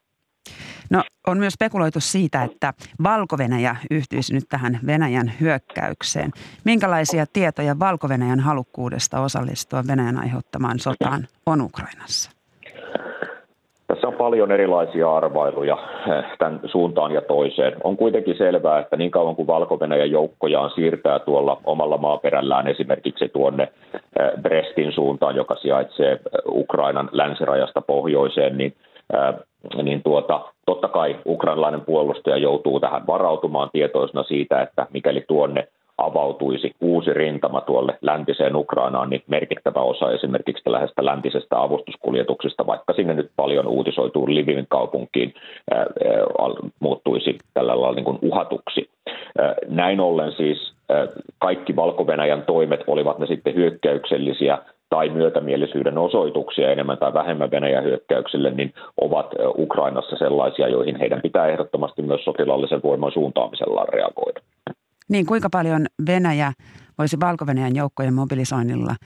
[0.90, 3.36] No on myös spekuloitu siitä, että valko
[3.90, 6.30] yhtyisi nyt tähän Venäjän hyökkäykseen.
[6.64, 8.08] Minkälaisia tietoja valko
[8.40, 12.30] halukkuudesta osallistua Venäjän aiheuttamaan sotaan on Ukrainassa?
[13.86, 17.76] Tässä on paljon erilaisia arvailuja eh, tämän suuntaan ja toiseen.
[17.84, 19.78] On kuitenkin selvää, että niin kauan kuin valko
[20.10, 27.80] joukkojaan siirtää tuolla omalla maaperällään esimerkiksi tuonne eh, Brestin suuntaan, joka sijaitsee eh, Ukrainan länsirajasta
[27.80, 28.74] pohjoiseen, niin
[29.82, 36.72] niin tuota, totta kai ukrainalainen puolustaja joutuu tähän varautumaan tietoisena siitä, että mikäli tuonne avautuisi
[36.80, 43.30] uusi rintama tuolle läntiseen Ukrainaan, niin merkittävä osa esimerkiksi tällaisesta läntisestä avustuskuljetuksesta, vaikka sinne nyt
[43.36, 45.34] paljon uutisoituun Livin kaupunkiin
[46.80, 48.90] muuttuisi tällä lailla niin kuin uhatuksi.
[49.68, 50.72] Näin ollen siis
[51.38, 52.06] kaikki valko
[52.46, 54.58] toimet, olivat ne sitten hyökkäyksellisiä
[54.90, 61.46] tai myötämielisyyden osoituksia enemmän tai vähemmän Venäjän hyökkäyksille, niin ovat Ukrainassa sellaisia, joihin heidän pitää
[61.46, 64.40] ehdottomasti myös sotilaallisen voiman suuntaamisellaan reagoida.
[65.08, 66.52] Niin, kuinka paljon Venäjä
[66.98, 68.96] voisi valko joukkojen mobilisoinnilla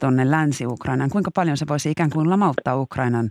[0.00, 3.30] tuonne Länsi-Ukrainaan, kuinka paljon se voisi ikään kuin lamauttaa Ukrainan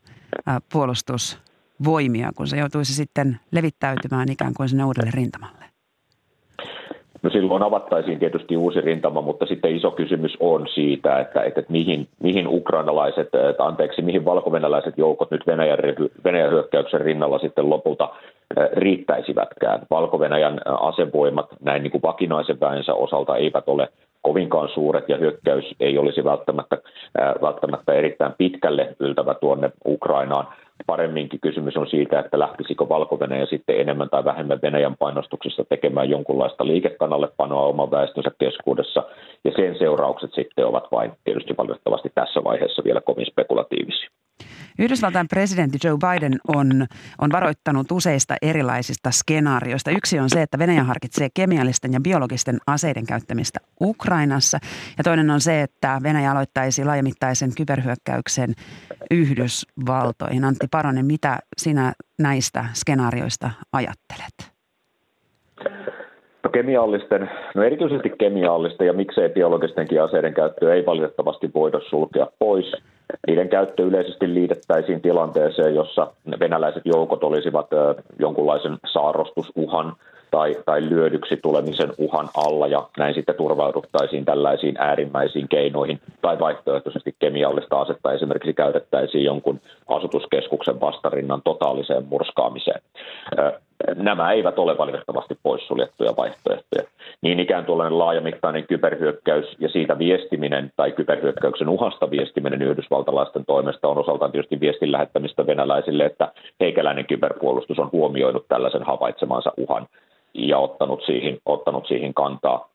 [0.72, 5.57] puolustusvoimia, kun se joutuisi sitten levittäytymään ikään kuin sinne uudelle rintamalle?
[7.24, 12.08] No silloin avattaisiin tietysti uusi rintama, mutta sitten iso kysymys on siitä, että, että mihin,
[12.24, 15.80] mihin ukrainalaiset, anteeksi, mihin valkovenäläiset joukot nyt Venäjän,
[16.24, 18.10] Venäjän hyökkäyksen rinnalla sitten lopulta
[18.74, 19.82] riittäisivätkään.
[19.90, 20.20] valko
[20.80, 23.90] asevoimat näin niin kuin vakinaisen väensä osalta eivät ole
[24.22, 26.78] kovinkaan suuret ja hyökkäys ei olisi välttämättä,
[27.42, 30.48] välttämättä erittäin pitkälle yltävä tuonne Ukrainaan.
[30.86, 33.18] Paremminkin kysymys on siitä, että lähtisikö valko
[33.50, 39.04] sitten enemmän tai vähemmän Venäjän painostuksessa tekemään jonkunlaista liikekannallepanoa oman väestönsä keskuudessa,
[39.44, 44.10] ja sen seuraukset sitten ovat vain tietysti valitettavasti tässä vaiheessa vielä kovin spekulatiivisia.
[44.80, 46.86] Yhdysvaltain presidentti Joe Biden on,
[47.22, 49.92] on varoittanut useista erilaisista skenaarioista.
[49.92, 54.58] Yksi on se, että Venäjä harkitsee kemiallisten ja biologisten aseiden käyttämistä Ukrainassa.
[54.98, 58.54] Ja toinen on se, että Venäjä aloittaisi laajamittaisen kyberhyökkäyksen
[59.12, 60.44] Yhdysvaltoihin.
[60.44, 64.58] Antti Paronen, mitä sinä näistä skenaarioista ajattelet?
[66.44, 72.76] No kemiallisten, no erityisesti kemiallisten ja miksei biologistenkin aseiden käyttöä ei valitettavasti voida sulkea pois.
[73.28, 76.08] Niiden käyttö yleisesti liitettäisiin tilanteeseen, jossa
[76.40, 77.68] venäläiset joukot olisivat
[78.20, 79.94] jonkunlaisen saarrostusuhan
[80.32, 87.16] tai, tai lyödyksi tulemisen uhan alla ja näin sitten turvauduttaisiin tällaisiin äärimmäisiin keinoihin tai vaihtoehtoisesti
[87.20, 92.82] kemiallista asetta esimerkiksi käytettäisiin jonkun asutuskeskuksen vastarinnan totaaliseen murskaamiseen.
[93.96, 96.84] Nämä eivät ole valitettavasti poissuljettuja vaihtoehtoja.
[97.22, 103.98] Niin ikään tuollainen laajamittainen kyberhyökkäys ja siitä viestiminen tai kyberhyökkäyksen uhasta viestiminen yhdysvaltalaisten toimesta on
[103.98, 109.88] osaltaan tietysti viestin lähettämistä venäläisille, että heikäläinen kyberpuolustus on huomioinut tällaisen havaitsemansa uhan
[110.34, 112.70] ja ottanut siihen, ottanut siihen kantaa.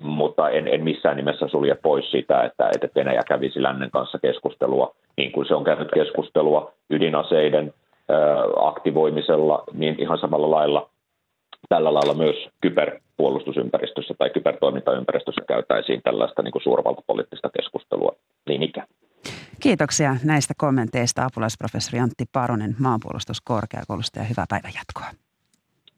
[0.00, 4.94] Mutta en, en missään nimessä sulje pois sitä, että, että Venäjä kävisi lännen kanssa keskustelua,
[5.16, 7.74] niin kuin se on käynyt keskustelua ydinaseiden
[8.56, 10.90] aktivoimisella, niin ihan samalla lailla
[11.68, 18.12] tällä lailla myös kyberpuolustusympäristössä tai kybertoimintaympäristössä käytäisiin tällaista niin kuin suurvaltapoliittista keskustelua
[18.48, 18.86] niin ikään.
[19.60, 25.06] Kiitoksia näistä kommenteista apulaisprofessori Antti Paronen maanpuolustuskorkeakoulusta ja hyvää päivänjatkoa.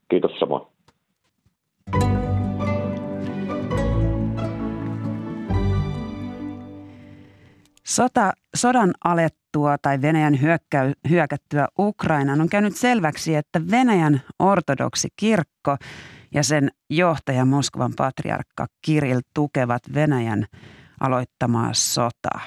[0.08, 0.66] Kiitos samoin.
[7.86, 15.76] Sota, sodan alettua tai Venäjän hyökkäy, hyökättyä Ukrainaan on käynyt selväksi, että Venäjän ortodoksi kirkko
[16.34, 20.46] ja sen johtaja Moskovan patriarkka Kirill tukevat Venäjän
[21.00, 22.40] aloittamaa sotaa.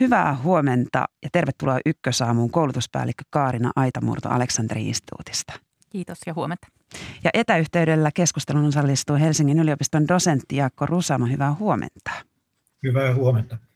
[0.00, 5.52] Hyvää huomenta ja tervetuloa Ykkösaamuun koulutuspäällikkö Kaarina Aitamurto Aleksanteri Instituutista.
[5.90, 6.66] Kiitos ja huomenta.
[7.24, 11.26] Ja etäyhteydellä keskustelun osallistuu Helsingin yliopiston dosentti Jaakko Rusama.
[11.26, 12.10] Hyvää huomenta.
[12.82, 13.67] Hyvää huomenta.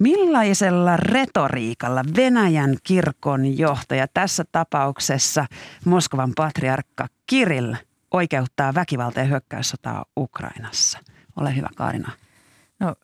[0.00, 5.46] Millaisella retoriikalla Venäjän kirkon johtaja, tässä tapauksessa
[5.84, 7.74] Moskovan patriarkka Kirill,
[8.10, 10.98] oikeuttaa väkivalta- ja hyökkäyssotaa Ukrainassa?
[11.36, 12.12] Ole hyvä Kaarina.
[12.80, 12.94] No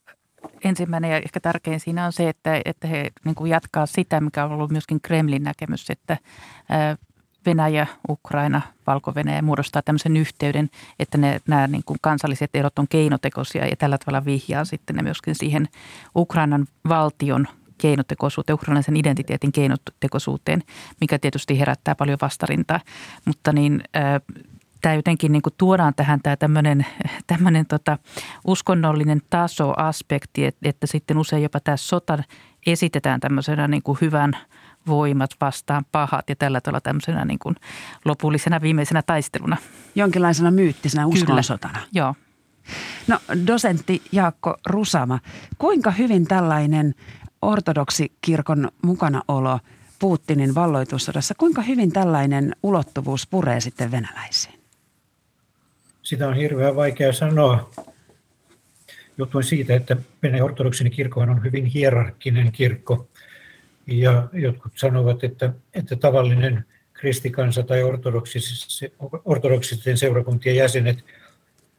[0.65, 4.45] ensimmäinen ja ehkä tärkein siinä on se, että, että he niin kuin jatkaa sitä, mikä
[4.45, 6.17] on ollut myöskin Kremlin näkemys, että
[7.47, 13.67] Venäjä, Ukraina, Valko-Venäjä muodostaa tämmöisen yhteyden, että ne, nämä niin kuin kansalliset erot on keinotekoisia
[13.67, 15.69] ja tällä tavalla vihjaa sitten ne myöskin siihen
[16.17, 17.49] Ukrainan valtion
[17.79, 20.63] keinotekoisuuteen, ukrainalaisen identiteetin keinotekoisuuteen,
[21.01, 22.81] mikä tietysti herättää paljon vastarintaa.
[23.25, 24.21] Mutta niin, äh,
[24.81, 26.87] tämä jotenkin niin kuin tuodaan tähän tämä tämmöinen,
[27.27, 27.99] tämmöinen tota,
[28.47, 32.23] uskonnollinen tasoaspekti, että, että sitten usein jopa tämä sota
[32.67, 34.37] esitetään tämmöisenä niin kuin hyvän–
[34.87, 37.57] voimat vastaan pahat ja tällä tavalla tämmöisenä niin kuin
[38.05, 39.57] lopullisena viimeisenä taisteluna.
[39.95, 41.75] Jonkinlaisena myyttisenä uskonsotana.
[41.75, 41.89] Kyllä.
[41.93, 42.15] Joo.
[43.07, 45.19] No dosentti Jaakko Rusama,
[45.59, 46.95] kuinka hyvin tällainen
[47.43, 49.61] ortodoksikirkon mukanaolo
[49.99, 54.61] Putinin valloitussodassa, kuinka hyvin tällainen ulottuvuus puree sitten venäläisiin?
[56.03, 57.71] Sitä on hirveän vaikea sanoa
[59.19, 63.09] johtuen siitä, että Venäjän ortodoksinen kirkko on hyvin hierarkkinen kirkko.
[63.91, 67.83] Ja jotkut sanovat, että, että tavallinen kristikansa tai
[69.25, 71.05] ortodoksisten seurakuntien jäsenet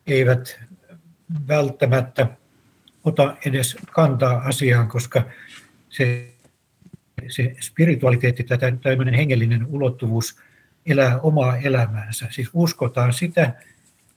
[0.08, 0.60] eivät
[1.48, 2.28] välttämättä
[3.04, 5.24] ota edes kantaa asiaan, koska
[5.90, 6.32] se,
[7.28, 10.36] se spiritualiteetti tai tämmöinen hengellinen ulottuvuus
[10.86, 12.28] elää omaa elämäänsä.
[12.30, 13.54] Siis uskotaan sitä,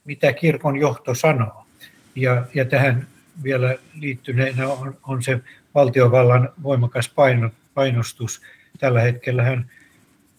[0.04, 1.66] mitä kirkon johto sanoo.
[2.14, 3.06] Ja, ja tähän
[3.42, 5.40] vielä liittyneenä on, on se
[5.74, 8.42] valtiovallan voimakas paino, painostus.
[8.78, 9.64] Tällä hetkellä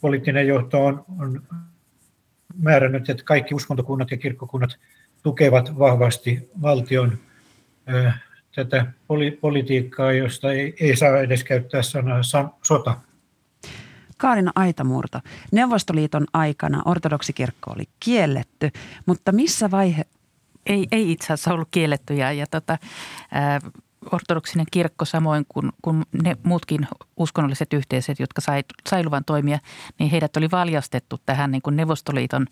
[0.02, 1.42] poliittinen johto on, on
[2.58, 4.80] määrännyt, että kaikki uskontokunnat ja kirkkokunnat
[5.24, 7.18] tukevat vahvasti valtion
[7.94, 8.12] ö,
[8.56, 12.98] tätä poli- politiikkaa, josta ei, ei saa edes käyttää sanaa san, sota.
[14.18, 15.20] Kaarina Aitamurto,
[15.52, 18.70] Neuvostoliiton aikana ortodoksikirkko oli kielletty,
[19.06, 20.06] mutta missä vaihe...
[20.66, 22.78] Ei, ei itse asiassa ollut kielletty ja, ja tota,
[24.12, 26.88] ortodoksinen kirkko samoin kuin, kuin ne muutkin
[27.18, 29.60] uskonnolliset yhteisöt, jotka sai, sai luvan toimia,
[30.00, 32.48] niin heidät oli valjastettu tähän niin kuin Neuvostoliiton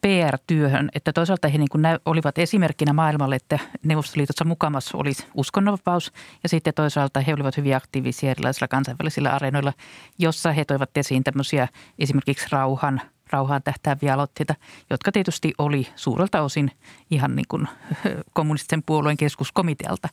[0.00, 6.48] PR-työhön, että toisaalta he niin kuin olivat esimerkkinä maailmalle, että Neuvostoliitossa mukamassa olisi uskonnonvapaus ja
[6.48, 9.72] sitten toisaalta he olivat hyvin aktiivisia erilaisilla kansainvälisillä areenoilla,
[10.18, 13.00] jossa he toivat esiin tämmöisiä esimerkiksi rauhan,
[13.32, 14.54] rauhaan tähtääviä aloitteita,
[14.90, 16.70] jotka tietysti oli suurelta osin
[17.10, 17.68] ihan niin kuin
[18.32, 20.08] kommunistisen puolueen keskuskomitealta.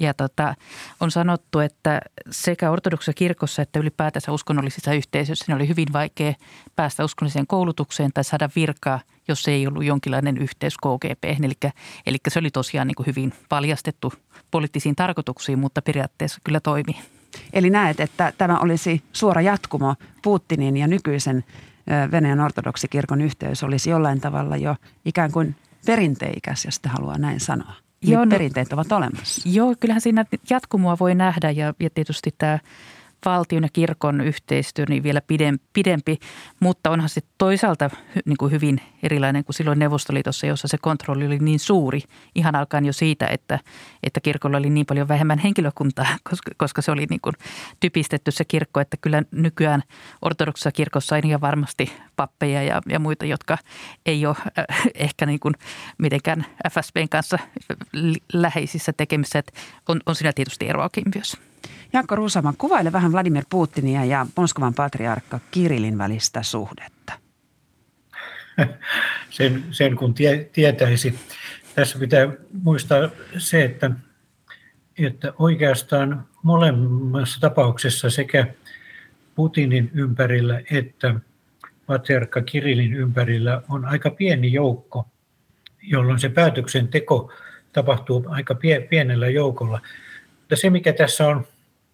[0.00, 0.54] Ja tota,
[1.00, 2.00] on sanottu, että
[2.30, 6.34] sekä ortodoksissa kirkossa että ylipäätänsä uskonnollisissa yhteisöissä oli hyvin vaikea
[6.76, 11.24] päästä uskonnolliseen koulutukseen tai saada virkaa, jos se ei ollut jonkinlainen yhteys KGP.
[11.24, 11.72] Eli,
[12.06, 14.12] eli se oli tosiaan niin kuin hyvin paljastettu
[14.50, 16.96] poliittisiin tarkoituksiin, mutta periaatteessa kyllä toimii.
[17.52, 21.44] Eli näet, että tämä olisi suora jatkumo Putinin ja nykyisen
[22.10, 27.74] Venäjän ortodoksikirkon yhteys olisi jollain tavalla jo ikään kuin perinteikäs, jos sitä haluaa näin sanoa.
[28.02, 29.48] Joo, no, perinteet ovat olemassa.
[29.48, 32.58] Joo, kyllähän siinä jatkumoa voi nähdä ja, ja tietysti tämä–
[33.24, 35.20] valtion ja kirkon yhteistyö niin vielä
[35.72, 36.18] pidempi,
[36.60, 37.90] mutta onhan se toisaalta
[38.24, 42.00] niin kuin hyvin erilainen kuin silloin Neuvostoliitossa, jossa se kontrolli oli niin suuri.
[42.34, 43.58] Ihan alkaen jo siitä, että,
[44.02, 47.34] että kirkolla oli niin paljon vähemmän henkilökuntaa, koska, koska se oli niin kuin
[47.80, 49.82] typistetty se kirkko, että kyllä nykyään
[50.22, 53.58] ortodoksissa kirkossa on ihan varmasti pappeja ja, ja muita, jotka
[54.06, 55.54] ei ole äh, ehkä niin kuin
[55.98, 57.38] mitenkään FSBn kanssa
[58.32, 59.38] läheisissä tekemissä.
[59.38, 59.52] Että
[59.88, 61.36] on, on siinä tietysti eroakin myös.
[61.94, 67.12] Jaakko Ruusama, kuvaile vähän Vladimir Putinia ja Moskovan patriarkka Kirilin välistä suhdetta.
[69.30, 71.18] Sen, sen kun tie, tietäisi.
[71.74, 72.28] Tässä pitää
[72.62, 72.98] muistaa
[73.38, 73.90] se, että,
[74.98, 78.46] että oikeastaan molemmassa tapauksessa sekä
[79.34, 81.14] Putinin ympärillä että
[81.86, 85.06] patriarkka Kirilin ympärillä on aika pieni joukko,
[85.82, 87.32] jolloin se päätöksenteko
[87.72, 88.56] tapahtuu aika
[88.90, 89.80] pienellä joukolla.
[90.40, 91.46] Mutta se, mikä tässä on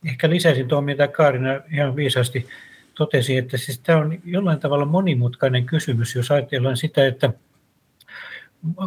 [0.08, 2.46] ehkä lisäisin tuon, mitä Kaarina ihan viisasti
[2.94, 7.32] totesi, että siis tämä on jollain tavalla monimutkainen kysymys, jos ajatellaan sitä, että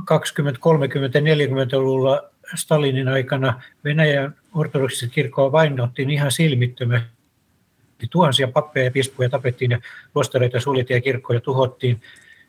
[0.05, 7.13] 20, 30, 40-luvulla Stalinin aikana Venäjän ortodoksisen kirkkoa vainottiin ihan silmittömästi.
[8.09, 9.79] Tuhansia pappeja ja pispuja tapettiin ja
[10.15, 12.01] luostareita suljettiin ja kirkkoja tuhottiin.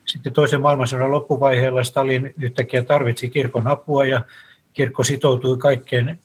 [0.05, 4.21] Sitten toisen maailmansodan loppuvaiheella Stalin yhtäkkiä tarvitsi kirkon apua ja
[4.73, 6.19] kirkko sitoutui kaikkeen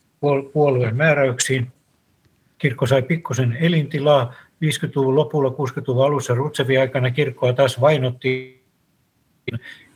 [0.52, 1.72] puolueen määräyksiin
[2.60, 4.34] kirkko sai pikkusen elintilaa.
[4.64, 8.62] 50-luvun lopulla, 60-luvun alussa Rutsevin aikana kirkkoa taas vainottiin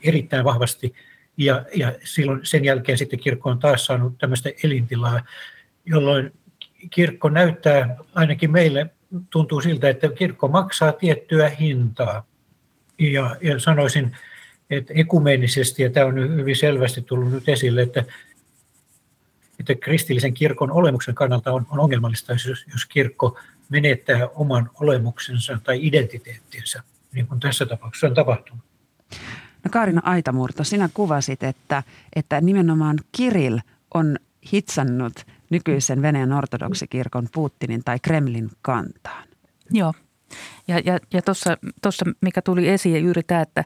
[0.03, 0.93] erittäin vahvasti.
[1.37, 5.21] Ja, ja silloin sen jälkeen sitten kirkko on taas saanut tämmöistä elintilaa,
[5.85, 6.33] jolloin
[6.89, 8.89] kirkko näyttää, ainakin meille
[9.29, 12.25] tuntuu siltä, että kirkko maksaa tiettyä hintaa.
[12.99, 14.17] Ja, ja sanoisin,
[14.69, 18.03] että ekumeenisesti, ja tämä on hyvin selvästi tullut nyt esille, että
[19.59, 23.39] että kristillisen kirkon olemuksen kannalta on, on ongelmallista, jos, jos kirkko
[23.69, 28.63] menettää oman olemuksensa tai identiteettinsä, niin kuin tässä tapauksessa on tapahtunut.
[29.63, 31.83] No Kaarina Aitamurto, sinä kuvasit, että,
[32.15, 33.57] että nimenomaan Kirill
[33.93, 34.17] on
[34.53, 35.13] hitsannut
[35.49, 39.27] nykyisen Venäjän ortodoksikirkon Putinin tai Kremlin kantaan.
[39.71, 39.93] Joo.
[40.67, 41.21] Ja, ja, ja
[41.81, 43.63] tuossa, mikä tuli esiin juuri tämä, että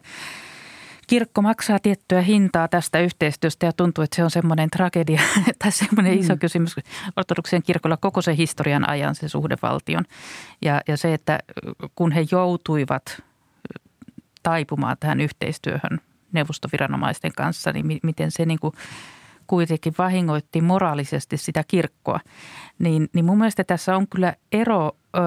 [1.10, 5.20] kirkko maksaa tiettyä hintaa tästä yhteistyöstä ja tuntuu, että se on semmoinen tragedia
[5.58, 6.20] tai semmoinen mm.
[6.20, 6.76] iso kysymys
[7.16, 10.04] ortodoksien kirkolla koko sen historian ajan se suhdevaltion.
[10.62, 11.38] Ja, ja se, että
[11.94, 13.22] kun he joutuivat
[14.42, 16.00] taipumaan tähän yhteistyöhön
[16.32, 18.74] neuvostoviranomaisten kanssa, niin miten se niin kuin
[19.46, 22.20] kuitenkin vahingoitti moraalisesti sitä kirkkoa.
[22.78, 25.20] Niin, niin mun mielestä tässä on kyllä ero ö,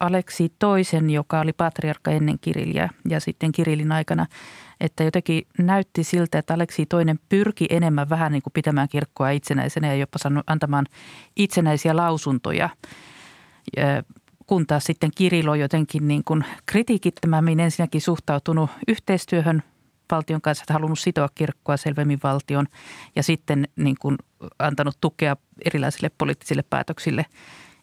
[0.00, 4.26] Aleksi toisen, joka oli patriarkka ennen Kirilliä ja sitten Kirillin aikana–
[4.80, 9.86] että jotenkin näytti siltä, että Aleksi toinen pyrki enemmän vähän niin kuin pitämään kirkkoa itsenäisenä
[9.86, 10.86] ja jopa antamaan
[11.36, 12.68] itsenäisiä lausuntoja.
[14.46, 19.62] Kun taas sitten Kirilo jotenkin niin kuin kritiikittömämmin ensinnäkin suhtautunut yhteistyöhön
[20.10, 22.66] valtion kanssa, että halunnut sitoa kirkkoa selvemmin valtion
[23.16, 24.16] ja sitten niin kuin
[24.58, 27.26] antanut tukea erilaisille poliittisille päätöksille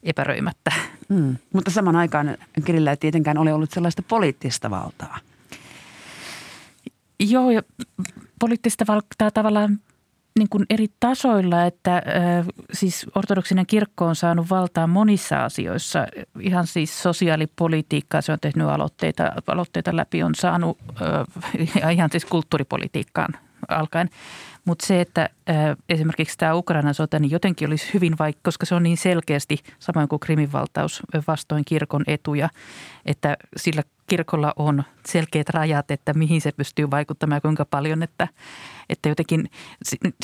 [0.05, 0.71] epäröimättä.
[1.09, 5.19] Mm, mutta saman aikaan Kirillä ei tietenkään ole ollut sellaista poliittista valtaa–
[7.19, 7.61] Joo, ja
[8.39, 9.79] poliittista valtaa tavallaan
[10.39, 12.03] niin kuin eri tasoilla, että
[12.73, 16.07] siis ortodoksinen kirkko on saanut valtaa monissa asioissa.
[16.39, 20.77] Ihan siis sosiaalipolitiikkaa, se on tehnyt aloitteita, aloitteita läpi, on saanut
[21.91, 23.33] ihan siis kulttuuripolitiikkaan
[23.67, 24.09] alkaen.
[24.65, 25.55] Mutta se, että äh,
[25.89, 30.07] esimerkiksi tämä Ukrainan sota, niin jotenkin olisi hyvin vaikka, koska se on niin selkeästi, samoin
[30.07, 32.49] kuin Krimin valtaus, vastoin kirkon etuja,
[33.05, 38.27] että sillä kirkolla on selkeät rajat, että mihin se pystyy vaikuttamaan ja kuinka paljon, että,
[38.89, 39.49] että jotenkin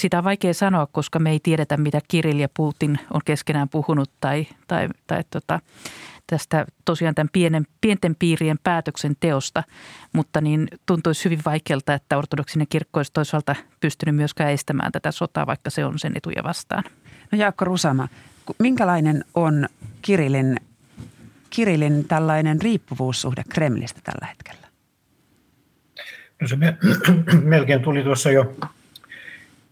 [0.01, 4.11] sitä on vaikea sanoa, koska me ei tiedetä, mitä Kirill ja Putin on keskenään puhunut
[4.19, 5.59] tai, tai, tai tota,
[6.27, 9.63] tästä tosiaan tämän pienen, pienten piirien päätöksenteosta,
[10.13, 15.47] mutta niin tuntuisi hyvin vaikealta, että ortodoksinen kirkko olisi toisaalta pystynyt myöskään estämään tätä sotaa,
[15.47, 16.83] vaikka se on sen etuja vastaan.
[17.31, 18.07] No Jaakko Rusama,
[18.59, 19.67] minkälainen on
[20.01, 20.57] Kirillin
[21.51, 24.67] Kirillin tällainen riippuvuussuhde Kremlistä tällä hetkellä?
[26.41, 26.57] No se
[27.43, 28.55] melkein tuli tuossa jo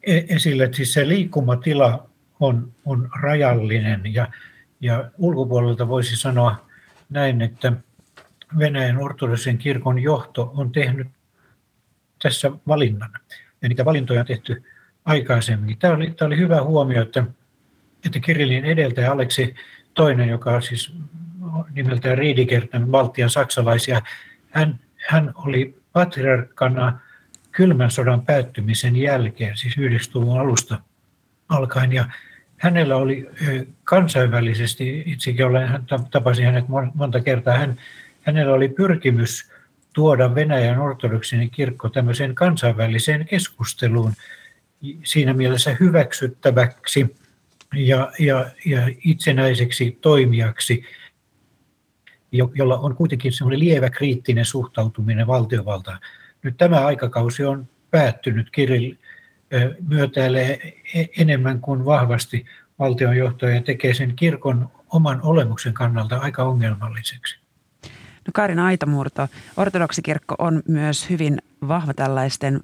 [0.04, 2.08] e-, esille, että siis se liikkumatila
[2.40, 4.28] on, on rajallinen ja,
[4.80, 6.66] ja ulkopuolelta voisi sanoa
[7.10, 7.74] näin, että
[8.60, 11.08] Venäjän ortodoksen kirkon johto on tehnyt
[12.22, 13.10] tässä valinnan.
[13.62, 14.64] Ja niitä valintoja on tehty
[15.06, 15.78] aikaisemmin.
[15.78, 17.24] Tämä oli, tämä oli hyvä huomio, että,
[18.06, 19.56] että Kirillin edeltäjä Aleksi
[19.94, 20.94] toinen, joka siis
[21.72, 24.02] nimeltään Riedikertan Baltian saksalaisia,
[24.50, 27.00] hän, hän oli patriarkkana
[27.52, 30.80] kylmän sodan päättymisen jälkeen, siis 90-luvun alusta
[31.50, 31.94] alkaen.
[31.94, 32.06] Ja
[32.60, 33.30] hänellä oli
[33.84, 35.70] kansainvälisesti, itsekin olen,
[36.12, 37.78] tapasin hänet monta kertaa, hän,
[38.22, 39.52] hänellä oli pyrkimys
[39.94, 44.14] tuoda Venäjän ortodoksinen kirkko tämmöiseen kansainväliseen keskusteluun
[45.04, 47.16] siinä mielessä hyväksyttäväksi
[47.76, 50.84] ja, ja, ja itsenäiseksi toimijaksi,
[52.32, 56.00] jolla on kuitenkin semmoinen lievä kriittinen suhtautuminen valtiovaltaan.
[56.44, 58.50] Nyt tämä aikakausi on päättynyt.
[58.50, 58.94] Kirill
[59.88, 62.46] myötäilee e-, enemmän kuin vahvasti
[62.80, 67.40] valtionjohtoja ja tekee sen kirkon oman olemuksen kannalta aika ongelmalliseksi.
[68.28, 69.28] No Karin Aitamurto,
[69.58, 71.38] ortodoksikirkko on myös hyvin
[71.68, 72.60] vahva tällaisten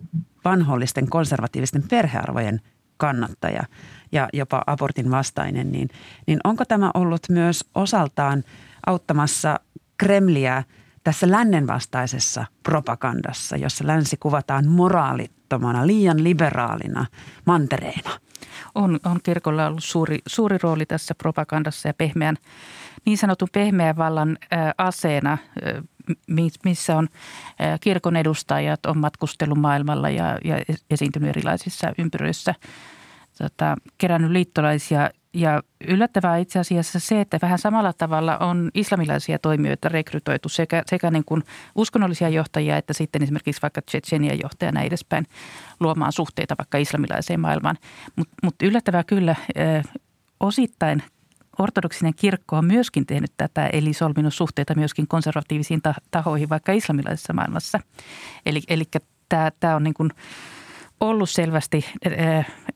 [0.45, 2.61] vanhollisten konservatiivisten perhearvojen
[2.97, 3.63] kannattaja
[4.11, 5.89] ja jopa abortin vastainen, niin,
[6.27, 8.43] niin onko tämä ollut myös osaltaan
[8.85, 9.59] auttamassa
[9.97, 10.63] Kremliä
[11.05, 17.05] tässä lännen vastaisessa propagandassa, jossa länsi kuvataan moraalittomana, liian liberaalina
[17.45, 18.09] mantereena?
[18.75, 22.37] On, on kirkolla ollut suuri, suuri rooli tässä propagandassa ja pehmeän,
[23.05, 24.37] niin sanotun pehmeän vallan
[24.77, 25.37] aseena,
[26.63, 27.07] missä on
[27.81, 30.55] kirkon edustajat, on matkustellut maailmalla ja, ja
[30.89, 32.55] esiintynyt erilaisissa ympyröissä,
[33.37, 39.89] tota, kerännyt liittolaisia ja yllättävää itse asiassa se, että vähän samalla tavalla on islamilaisia toimijoita
[39.89, 41.43] rekrytoitu sekä, sekä niin kuin
[41.75, 45.27] uskonnollisia johtajia että sitten esimerkiksi vaikka Tsetsenian johtajana edespäin
[45.79, 47.77] luomaan suhteita vaikka islamilaiseen maailmaan.
[48.15, 49.35] Mutta mut yllättävää kyllä
[50.39, 51.03] osittain
[51.59, 55.81] ortodoksinen kirkko on myöskin tehnyt tätä, eli solminut suhteita myöskin konservatiivisiin
[56.11, 57.79] tahoihin vaikka islamilaisessa maailmassa.
[58.45, 58.83] Eli, eli
[59.59, 60.09] tämä on niin kuin–
[60.99, 61.85] ollut selvästi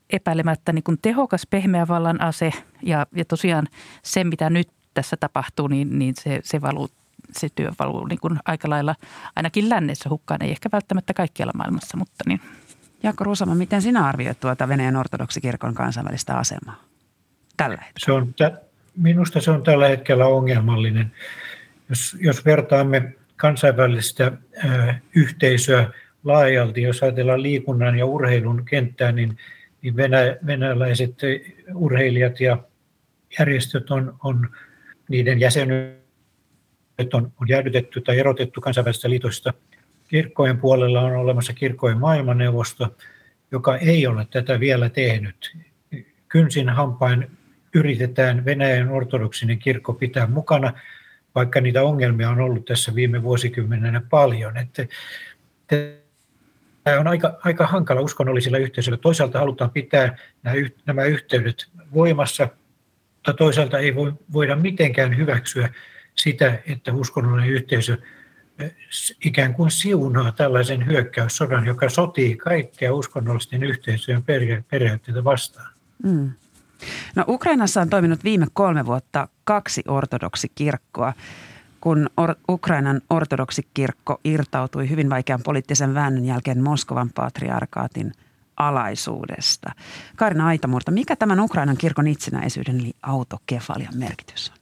[0.10, 2.52] epäilemättä niin kuin tehokas pehmeä vallan ase
[2.82, 3.68] ja, ja tosiaan
[4.04, 6.90] se, mitä nyt tässä tapahtuu, niin, niin se, se, valuu,
[7.32, 8.96] se työ valuu niin kuin aika lailla
[9.36, 12.42] ainakin lännessä hukkaan, ei ehkä välttämättä kaikkialla maailmassa, mutta niin.
[13.04, 16.76] Jaakko Ruusama, miten sinä arvioit tuota Venäjän ortodoksikirkon kansainvälistä asemaa
[17.58, 18.06] tällä hetkellä?
[18.06, 18.34] Se on,
[18.96, 21.12] minusta se on tällä hetkellä ongelmallinen.
[21.90, 24.32] Jos, jos vertaamme kansainvälistä
[24.66, 25.90] ö, yhteisöä
[26.24, 29.38] laajalti, jos ajatellaan liikunnan ja urheilun kenttää, niin,
[29.82, 31.16] niin venä, venäläiset
[31.76, 32.58] urheilijat ja
[33.40, 34.50] järjestöt on, on
[35.10, 36.00] niiden jäsenyydet
[37.14, 39.54] on, on jäädytetty tai erotettu kansainvälisestä liitosta.
[40.08, 42.96] Kirkkojen puolella on olemassa kirkkojen maailmanneuvosto,
[43.52, 45.58] joka ei ole tätä vielä tehnyt.
[46.28, 47.28] Kynsin hampain
[47.76, 50.74] yritetään Venäjän ortodoksinen kirkko pitää mukana,
[51.36, 54.58] vaikka niitä ongelmia on ollut tässä viime vuosikymmenenä paljon.
[54.58, 54.88] Että
[56.90, 58.98] Tämä on aika, aika hankala uskonnollisilla yhteisöillä.
[58.98, 60.18] Toisaalta halutaan pitää
[60.86, 62.48] nämä, yhteydet voimassa,
[63.16, 65.70] mutta toisaalta ei voi, voida mitenkään hyväksyä
[66.16, 67.98] sitä, että uskonnollinen yhteisö
[68.60, 68.76] eh,
[69.26, 74.24] ikään kuin siunaa tällaisen hyökkäyssodan, joka sotii kaikkea uskonnollisten yhteisöjen
[74.70, 75.74] periaatteita vastaan.
[76.04, 76.32] Mm.
[77.16, 81.14] No Ukrainassa on toiminut viime kolme vuotta kaksi ortodoksikirkkoa
[81.82, 88.12] kun or- Ukrainan ortodoksikirkko irtautui hyvin vaikean poliittisen väännön jälkeen Moskovan patriarkaatin
[88.58, 89.72] alaisuudesta.
[90.16, 94.60] Karina Aitamurta, mikä tämän Ukrainan kirkon itsenäisyyden eli autokefalian merkitys on?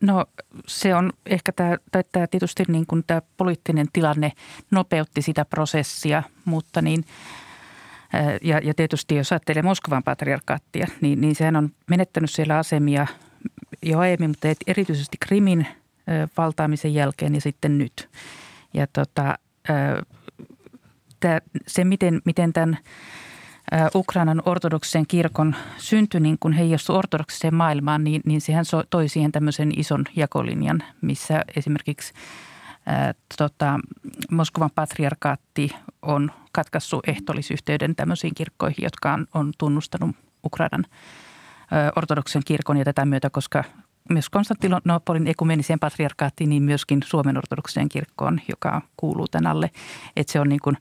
[0.00, 0.26] No
[0.66, 4.32] se on ehkä tämä, tai tämä tietysti niin kuin tämä poliittinen tilanne
[4.70, 7.04] nopeutti sitä prosessia, mutta niin,
[8.42, 13.06] ja, ja tietysti jos ajattelee Moskovan patriarkaattia, niin, niin sehän on menettänyt siellä asemia
[13.82, 15.66] jo aiemmin, mutta erityisesti Krimin–
[16.36, 18.08] valtaamisen jälkeen ja sitten nyt.
[18.74, 19.38] Ja tota,
[21.66, 22.78] se, miten, miten tämän
[23.94, 29.72] Ukrainan ortodoksisen kirkon syntyi niin kun heijastui ortodoksiseen maailmaan, niin, niin sehän toi siihen tämmöisen
[29.76, 32.12] ison jakolinjan, missä esimerkiksi
[32.86, 33.80] ää, tota,
[34.30, 35.70] Moskovan patriarkaatti
[36.02, 40.86] on katkaissut ehtolisyhteyden tämmöisiin kirkkoihin, jotka on, on tunnustanut Ukrainan
[41.96, 43.64] ortodoksen kirkon ja tätä myötä, koska
[44.08, 49.70] myös Konstantinopolin ekumeniseen patriarkaattiin, niin myöskin Suomen ortodokseen kirkkoon, joka kuuluu tämän alle.
[50.16, 50.76] Että se on niin kuin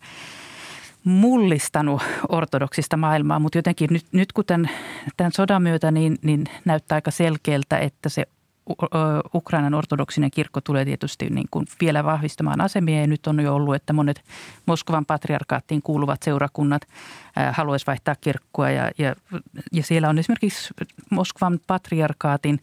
[1.03, 4.69] mullistanut ortodoksista maailmaa, mutta jotenkin nyt, nyt kun tämän,
[5.17, 8.25] tämän sodan myötä niin, niin näyttää aika selkeältä, että se
[9.35, 13.75] Ukrainan ortodoksinen kirkko tulee tietysti niin kuin vielä vahvistamaan asemia ja nyt on jo ollut,
[13.75, 14.21] että monet
[14.65, 16.81] Moskovan patriarkaattiin kuuluvat seurakunnat
[17.51, 19.15] haluaisivat vaihtaa kirkkoa ja, ja,
[19.71, 20.73] ja siellä on esimerkiksi
[21.09, 22.59] Moskovan patriarkaatin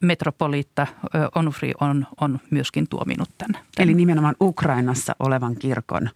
[0.00, 0.86] metropoliitta
[1.34, 3.62] Onufri on, on myöskin tuominut tämän.
[3.78, 6.10] Eli nimenomaan Ukrainassa olevan kirkon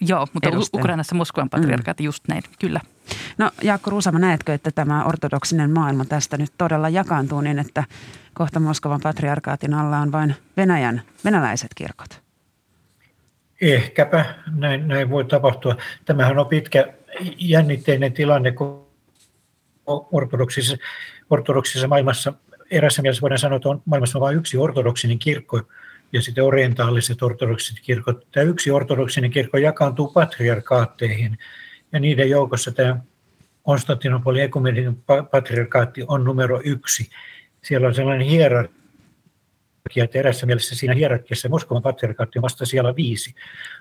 [0.00, 0.80] Joo, mutta edustajan.
[0.80, 2.04] Ukrainassa Moskovan patriarkaatti mm.
[2.04, 2.80] just näin, kyllä.
[3.38, 7.84] No Jaakko Ruusama, näetkö, että tämä ortodoksinen maailma tästä nyt todella jakaantuu niin, että
[8.34, 12.22] kohta Moskovan patriarkaatin alla on vain Venäjän, venäläiset kirkot?
[13.60, 15.76] Ehkäpä näin, näin voi tapahtua.
[16.04, 16.92] Tämähän on pitkä
[17.38, 18.86] jännitteinen tilanne, kun
[19.86, 20.76] ortodoksisessa,
[21.30, 22.32] ortodoksisessa maailmassa
[22.70, 25.60] erässä mielessä voidaan sanoa, että on maailmassa on vain yksi ortodoksinen kirkko,
[26.12, 28.26] ja sitten orientaaliset ortodoksiset kirkot.
[28.32, 31.38] Tämä yksi ortodoksinen kirkko jakaantuu patriarkaatteihin,
[31.92, 33.00] ja niiden joukossa tämä
[33.62, 34.96] Konstantinopolin ekumeninen
[35.30, 37.10] patriarkaatti on numero yksi.
[37.62, 43.34] Siellä on sellainen hierarkia, että erässä mielessä siinä hierarkiassa Moskovan patriarkaatti on vasta siellä viisi,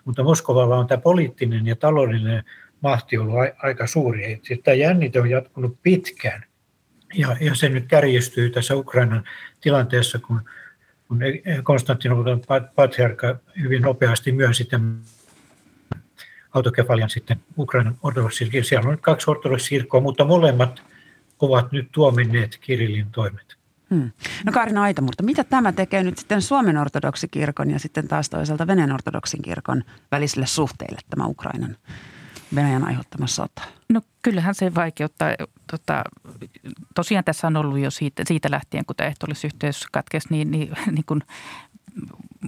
[0.06, 2.44] mutta Moskovalla on tämä poliittinen ja taloudellinen
[2.82, 4.40] mahti ollut aika suuri.
[4.44, 6.44] Sitten tämä jännite on jatkunut pitkään,
[7.14, 9.24] ja, ja se nyt kärjistyy tässä Ukrainan
[9.62, 10.42] tilanteessa, kun
[11.08, 11.20] kun
[11.64, 12.42] Konstantinopolin
[12.76, 15.00] patriarkka hyvin nopeasti myönsi tämän
[16.54, 18.64] autokefalian sitten Ukrainan ortodoksille.
[18.64, 20.82] Siellä on kaksi ortodoksirkkoa, mutta molemmat
[21.40, 23.58] ovat nyt tuominneet Kirillin toimet.
[23.90, 24.12] Hmm.
[24.46, 28.92] No Kaarina Aitamurta, mitä tämä tekee nyt sitten Suomen ortodoksikirkon ja sitten taas toisaalta Venäjän
[28.92, 31.76] ortodoksin kirkon välisille suhteille tämä Ukrainan
[32.56, 33.62] Venäjän aiheuttama sota?
[33.90, 35.30] No kyllähän se vaikeuttaa.
[35.72, 36.04] Tota,
[36.96, 41.06] tosiaan tässä on ollut jo siitä, siitä lähtien, kun tämä ehtoollisyhteys katkesi, niin, niin, niin
[41.06, 41.22] kuin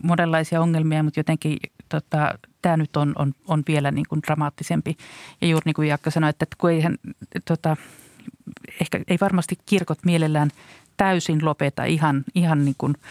[0.03, 1.57] monenlaisia ongelmia, mutta jotenkin
[1.89, 4.97] tota, tämä nyt on, on, on vielä niin kuin dramaattisempi.
[5.41, 6.97] Ja juuri niin kuin Jaakka sanoi, että kun eihän,
[7.45, 7.77] tota,
[8.81, 10.49] ehkä ei varmasti kirkot mielellään
[10.97, 12.95] täysin lopeta ihan, ihan niin kuin–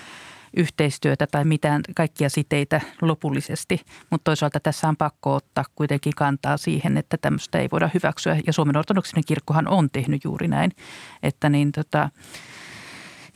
[0.57, 3.81] yhteistyötä tai mitään kaikkia siteitä lopullisesti,
[4.11, 8.41] mutta toisaalta tässä on pakko ottaa kuitenkin kantaa siihen, että tämmöistä ei voida hyväksyä.
[8.47, 10.71] Ja Suomen ortodoksinen kirkkohan on tehnyt juuri näin,
[11.23, 12.11] että niin tota,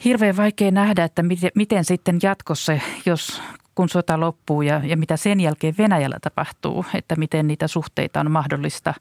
[0.04, 2.72] hirveän vaikea nähdä, että miten, miten sitten jatkossa,
[3.06, 3.42] jos
[3.74, 8.30] kun sota loppuu ja, ja mitä sen jälkeen Venäjällä tapahtuu, että miten niitä suhteita on
[8.30, 8.94] mahdollista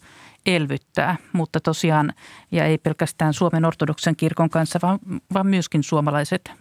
[0.45, 1.17] elvyttää.
[1.33, 2.13] Mutta tosiaan,
[2.51, 4.99] ja ei pelkästään Suomen ortodoksen kirkon kanssa, vaan,
[5.33, 6.51] vaan myöskin suomalaiset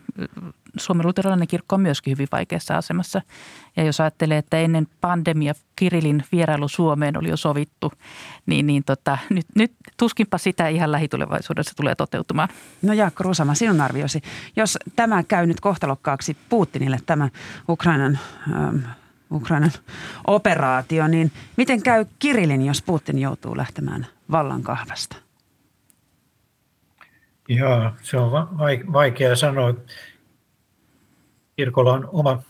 [0.76, 3.22] Suomen luterilainen kirkko on myöskin hyvin vaikeassa asemassa.
[3.76, 7.92] Ja jos ajattelee, että ennen pandemia Kirilin vierailu Suomeen oli jo sovittu,
[8.46, 12.48] niin, niin tota, nyt, nyt tuskinpa sitä ihan lähitulevaisuudessa tulee toteutumaan.
[12.82, 14.22] No Jaakko Rusama, sinun arviosi.
[14.56, 17.28] Jos tämä käy nyt kohtalokkaaksi Putinille, tämä
[17.68, 18.18] Ukrainan,
[18.52, 18.76] ähm,
[19.32, 19.72] Ukrainan
[20.26, 25.16] operaatio, niin miten käy Kirilin, jos Putin joutuu lähtemään vallan kahvasta?
[27.48, 28.32] Joo, se on
[28.92, 29.74] vaikea sanoa
[31.60, 32.42] kirkolla on oma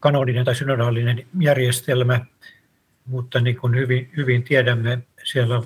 [0.00, 2.20] kanoninen tai synodaalinen järjestelmä,
[3.06, 5.62] mutta niin kuin hyvin, hyvin tiedämme, siellä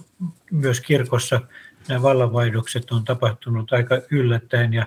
[0.51, 1.41] myös kirkossa
[1.89, 4.87] nämä vallanvaihdokset on tapahtunut aika yllättäen ja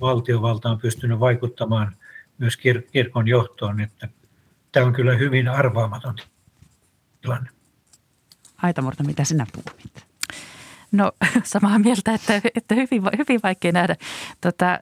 [0.00, 1.96] valtiovalta on pystynyt vaikuttamaan
[2.38, 4.08] myös kir- kirkon johtoon, että
[4.72, 6.16] tämä on kyllä hyvin arvaamaton
[7.22, 7.50] tilanne.
[8.62, 10.06] Aitamurta, mitä sinä puhut?
[10.94, 11.12] No
[11.44, 13.96] samaa mieltä, että, että hyvin, hyvin vaikea nähdä.
[14.40, 14.78] Tota,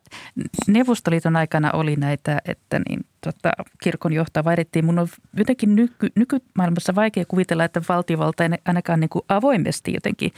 [0.69, 3.53] Neuvostoliiton aikana oli näitä, että niin, tota,
[3.83, 4.85] kirkon johtaa vaihdettiin.
[4.85, 10.33] Mun on jotenkin nyky, nykymaailmassa vaikea kuvitella, että valtiovalta ainakaan niin kuin avoimesti jotenkin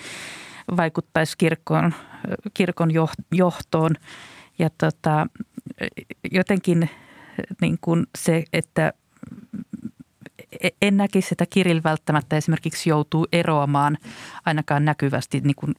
[0.76, 1.94] vaikuttaisi kirkon,
[2.54, 2.90] kirkon
[3.32, 3.94] johtoon.
[4.58, 5.26] Ja tota,
[6.32, 6.90] jotenkin
[7.60, 8.92] niin kuin se, että
[10.82, 13.98] en näkisi, että Kirill välttämättä esimerkiksi joutuu eroamaan
[14.44, 15.74] ainakaan näkyvästi niin kuin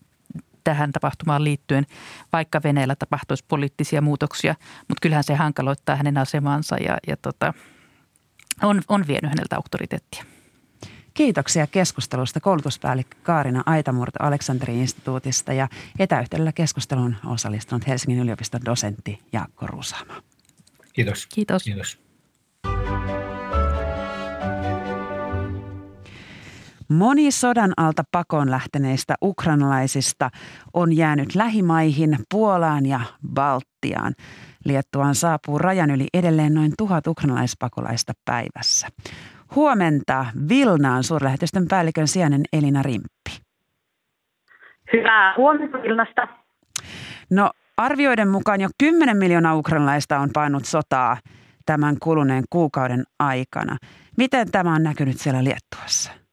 [0.63, 1.85] tähän tapahtumaan liittyen,
[2.33, 7.53] vaikka Venäjällä tapahtuisi poliittisia muutoksia, mutta kyllähän se hankaloittaa hänen asemansa ja, ja tota,
[8.61, 10.25] on, on vienyt häneltä auktoriteettia.
[11.13, 15.67] Kiitoksia keskustelusta koulutuspäällikkö Kaarina Aitamurto Aleksanteri instituutista ja
[15.99, 20.21] etäyhteydellä keskusteluun osallistunut Helsingin yliopiston dosentti Jaakko Rusama.
[20.93, 21.27] Kiitos.
[21.27, 21.63] Kiitos.
[21.63, 22.04] Kiitos.
[26.89, 30.29] Moni sodan alta pakoon lähteneistä ukrainalaisista
[30.73, 32.99] on jäänyt lähimaihin Puolaan ja
[33.33, 34.13] Baltiaan.
[34.65, 38.87] Liettuaan saapuu rajan yli edelleen noin tuhat ukrainalaispakolaista päivässä.
[39.55, 43.45] Huomenta Vilnaan suurlähetystön päällikön sijainen Elina Rimppi.
[44.93, 46.27] Hyvää huomenta Vilnasta.
[47.29, 51.17] No arvioiden mukaan jo 10 miljoonaa ukrainalaista on painut sotaa
[51.65, 53.77] tämän kuluneen kuukauden aikana.
[54.17, 56.24] Miten tämä on näkynyt siellä Liettuassa?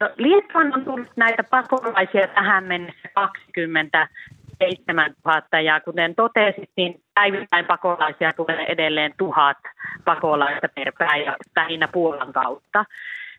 [0.00, 4.08] No, Liettuan on tullut näitä pakolaisia tähän mennessä 20
[4.58, 9.58] 7000 ja kuten totesit, niin päivittäin pakolaisia tulee edelleen tuhat
[10.04, 12.84] pakolaista per päivä lähinnä Puolan kautta.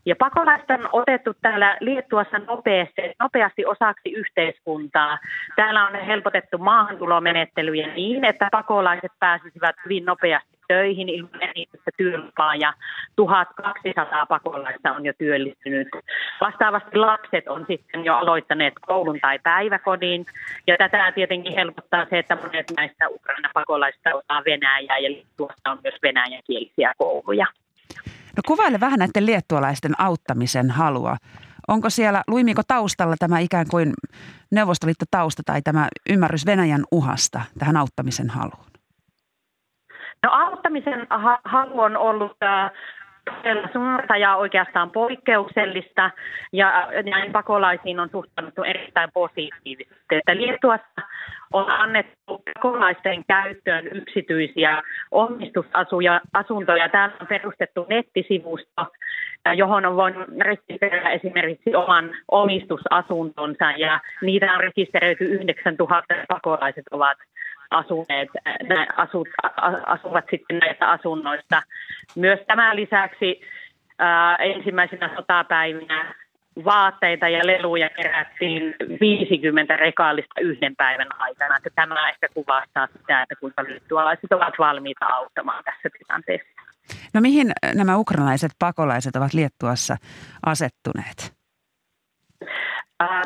[0.05, 5.19] Ja pakolaista on otettu täällä Liettuassa nopeasti, nopeasti osaksi yhteiskuntaa.
[5.55, 12.73] Täällä on helpotettu maahantulomenettelyjä niin, että pakolaiset pääsisivät hyvin nopeasti töihin ilman erityistä työlupaa ja
[13.15, 15.87] 1200 pakolaista on jo työllistynyt.
[16.41, 20.25] Vastaavasti lapset on sitten jo aloittaneet koulun tai päiväkodin
[20.67, 25.79] ja tätä tietenkin helpottaa se, että monet näistä Ukraina pakolaista osaa Venäjää ja tuossa on
[25.83, 27.45] myös venäjänkielisiä kouluja.
[28.37, 31.17] No kuvaile vähän näiden liettualaisten auttamisen halua.
[31.67, 33.93] Onko siellä, luimiko taustalla tämä ikään kuin
[34.51, 38.76] Neuvostoliitto tausta tai tämä ymmärrys Venäjän uhasta tähän auttamisen haluun?
[40.23, 41.07] No auttamisen
[41.43, 42.71] halu on ollut äh,
[43.73, 46.11] suurta ja oikeastaan poikkeuksellista
[46.53, 50.15] ja näin pakolaisiin on suhtauduttu erittäin positiivisesti.
[50.15, 51.01] Että Liettuassa
[51.53, 56.89] on annettu pakolaisten käyttöön yksityisiä omistusasuntoja.
[56.89, 58.85] Täällä on perustettu nettisivusto,
[59.55, 67.17] johon on voinut rekisteröidä esimerkiksi oman omistusasuntonsa ja niitä on rekisteröity 9000 pakolaiset ovat
[67.69, 68.29] asuneet,
[68.97, 69.27] asut,
[69.85, 71.61] asuvat sitten näistä asunnoista.
[72.15, 73.41] Myös tämän lisäksi
[74.39, 76.15] ensimmäisenä sotapäivinä
[76.65, 81.57] vaatteita ja leluja kerättiin 50 rekaalista yhden päivän aikana.
[81.57, 86.61] Että tämä ehkä kuvastaa sitä, että kuinka liittualaiset ovat valmiita auttamaan tässä tilanteessa.
[87.13, 89.95] No mihin nämä ukrainalaiset pakolaiset ovat Liettuassa
[90.45, 91.36] asettuneet?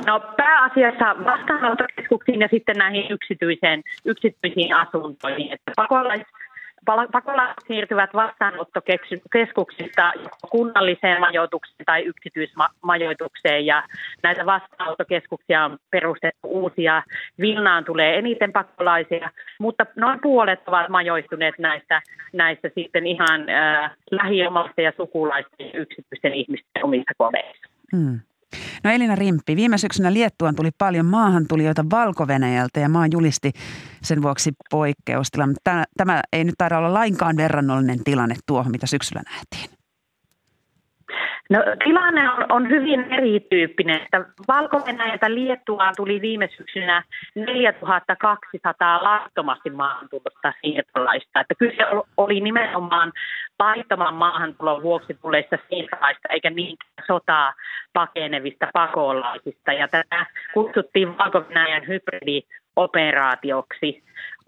[0.06, 5.54] No pääasiassa vastaanottokeskuksiin ja sitten näihin yksityiseen, yksityisiin asuntoihin.
[5.54, 6.22] Että pakolais,
[7.12, 10.14] pakolaiset siirtyvät vastaanottokeskuksista
[10.50, 13.84] kunnalliseen majoitukseen tai yksityismajoitukseen ja
[14.24, 17.04] näitä vastaanottokeskuksia on perustettu uusia.
[17.40, 22.02] Vilnaan tulee eniten pakolaisia, mutta noin puolet ovat majoittuneet näistä,
[22.34, 27.68] näistä sitten ihan äh, lähiomaisten ja sukulaisten yksityisten ihmisten omissa kodeissa.
[27.96, 28.20] Hmm.
[28.84, 32.28] No Elina Rimppi, viime syksynä Liettuan tuli paljon maahantulijoita valko
[32.80, 33.52] ja maa julisti
[34.04, 35.56] sen vuoksi poikkeustilan.
[35.98, 39.81] Tämä, ei nyt taida olla lainkaan verrannollinen tilanne tuohon, mitä syksyllä nähtiin.
[41.52, 44.02] No, tilanne on, on hyvin erityyppinen.
[44.48, 44.82] valko
[45.28, 47.04] Liettuaan tuli viime syksynä
[47.36, 51.40] 4200 laittomasti maahantulosta siirtolaista.
[51.40, 51.84] Että kyse
[52.18, 53.12] oli nimenomaan
[53.60, 57.54] laittoman maahantulon vuoksi tulleista siirtolaista, eikä niinkään sotaa
[57.94, 59.74] pakenevista pakolaisista.
[59.74, 61.44] Ja tätä kutsuttiin valko
[61.88, 64.04] hybridioperaatioksi.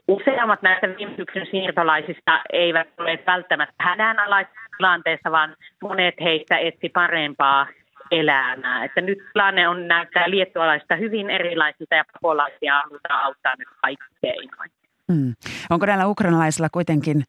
[0.08, 7.68] Useammat näistä viime syksyn siirtolaisista eivät ole välttämättä hädänalaisessa tilanteessa, vaan monet heistä etsi parempaa
[8.12, 8.86] elämää.
[8.86, 14.72] Että nyt tilanne on näyttää liettualaista hyvin erilaisilta ja pakolaisia halutaan auttaa nyt kaikki keinoin.
[15.08, 15.34] Mm.
[15.70, 17.24] Onko näillä ukrainalaisilla kuitenkin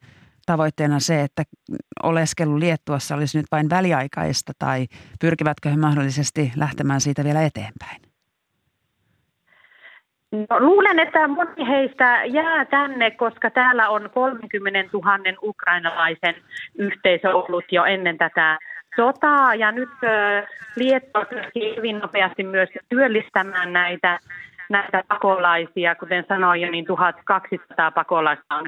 [0.46, 1.42] tavoitteena se, että
[2.02, 4.86] oleskelu Liettuassa olisi nyt vain väliaikaista tai
[5.20, 8.13] pyrkivätkö he mahdollisesti lähtemään siitä vielä eteenpäin?
[10.34, 16.34] No, luulen, että moni heistä jää tänne, koska täällä on 30 000 ukrainalaisen
[16.78, 18.58] yhteisö ollut jo ennen tätä
[18.96, 19.54] sotaa.
[19.54, 19.88] Ja nyt
[20.76, 24.18] Liettua pyrkii hyvin nopeasti myös työllistämään näitä,
[24.70, 25.94] näitä pakolaisia.
[25.94, 28.66] Kuten sanoin jo, niin 1200 pakolaista on,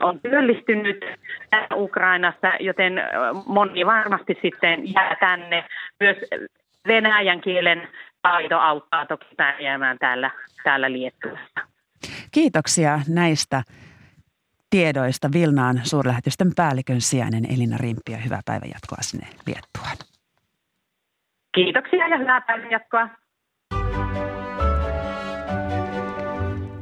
[0.00, 1.04] on työllistynyt
[1.74, 3.02] Ukrainassa, joten
[3.46, 5.64] moni varmasti sitten jää tänne.
[6.00, 6.16] Myös
[6.86, 7.88] venäjän kielen
[8.22, 10.30] taito auttaa toki pärjäämään täällä,
[10.64, 11.60] täällä Liettuassa.
[12.30, 13.62] Kiitoksia näistä
[14.70, 19.96] tiedoista Vilnaan suurlähetystön päällikön sijainen Elina Rimpi ja hyvää päivänjatkoa sinne Liettuaan.
[21.54, 23.08] Kiitoksia ja hyvää päivänjatkoa.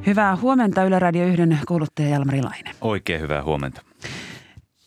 [0.07, 2.71] Hyvää huomenta Yle Radio 1 kuuluttaja Jalmari Laine.
[2.81, 3.90] Oikein hyvää huomenta.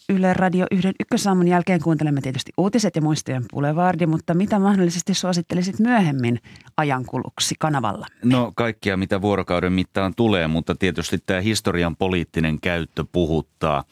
[0.09, 5.79] Yle Radio 1 ykkösaamun jälkeen kuuntelemme tietysti uutiset ja muistojen Boulevardin, mutta mitä mahdollisesti suosittelisit
[5.79, 6.39] myöhemmin
[6.77, 8.07] ajankuluksi kanavalla?
[8.23, 13.83] No kaikkia, mitä vuorokauden mittaan tulee, mutta tietysti tämä historian poliittinen käyttö puhuttaa.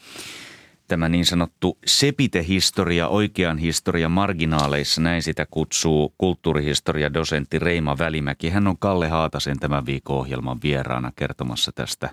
[0.88, 8.50] Tämä niin sanottu sepitehistoria oikean historian marginaaleissa, näin sitä kutsuu kulttuurihistoria dosentti Reima Välimäki.
[8.50, 12.10] Hän on Kalle Haatasen tämän viikon ohjelman vieraana kertomassa tästä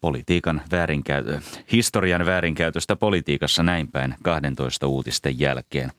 [0.00, 1.40] politiikan väärinkäytö,
[1.72, 5.90] historian väärinkäytöstä politiikassa näin päin 12 uutisten jälkeen.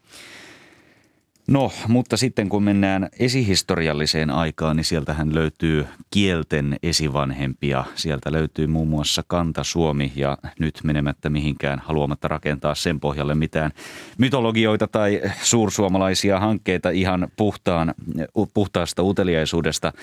[1.49, 7.85] No, mutta sitten kun mennään esihistorialliseen aikaan, niin sieltähän löytyy kielten esivanhempia.
[7.95, 13.71] Sieltä löytyy muun muassa Kanta Suomi ja nyt menemättä mihinkään haluamatta rakentaa sen pohjalle mitään
[14.17, 17.93] mytologioita tai suursuomalaisia hankkeita ihan puhtaan,
[18.53, 19.93] puhtaasta uteliaisuudesta.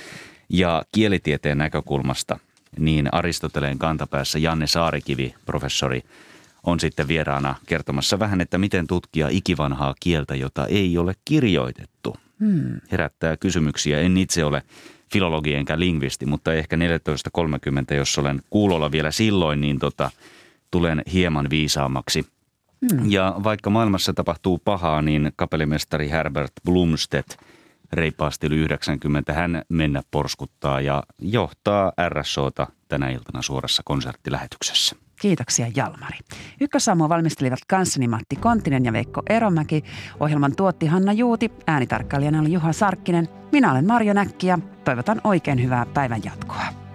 [0.49, 2.39] Ja kielitieteen näkökulmasta
[2.79, 6.03] niin Aristoteleen kantapäässä Janne Saarikivi, professori,
[6.67, 12.17] on sitten vieraana kertomassa vähän, että miten tutkia ikivanhaa kieltä, jota ei ole kirjoitettu.
[12.41, 12.81] Hmm.
[12.93, 14.01] Herättää kysymyksiä.
[14.01, 14.63] En itse ole
[15.13, 20.11] filologi enkä lingvisti, mutta ehkä 14.30, jos olen kuulolla vielä silloin, niin tota,
[20.71, 22.27] tulen hieman viisaammaksi.
[22.91, 23.11] Hmm.
[23.11, 27.37] Ja vaikka maailmassa tapahtuu pahaa, niin kapellimestari Herbert Blumstedt
[27.93, 34.97] reippaasti yli 90, hän mennä porskuttaa ja johtaa RSOta tänä iltana suorassa konserttilähetyksessä.
[35.21, 36.19] Kiitoksia Jalmari.
[36.61, 39.85] Ykkösaamua valmistelivat kanssani Matti Kontinen ja Veikko Eromäki.
[40.21, 43.29] Ohjelman tuotti Hanna Juuti, äänitarkkailijana oli Juha Sarkkinen.
[43.53, 46.86] Minä olen Marjo Näkki ja toivotan oikein hyvää päivän jatkoa.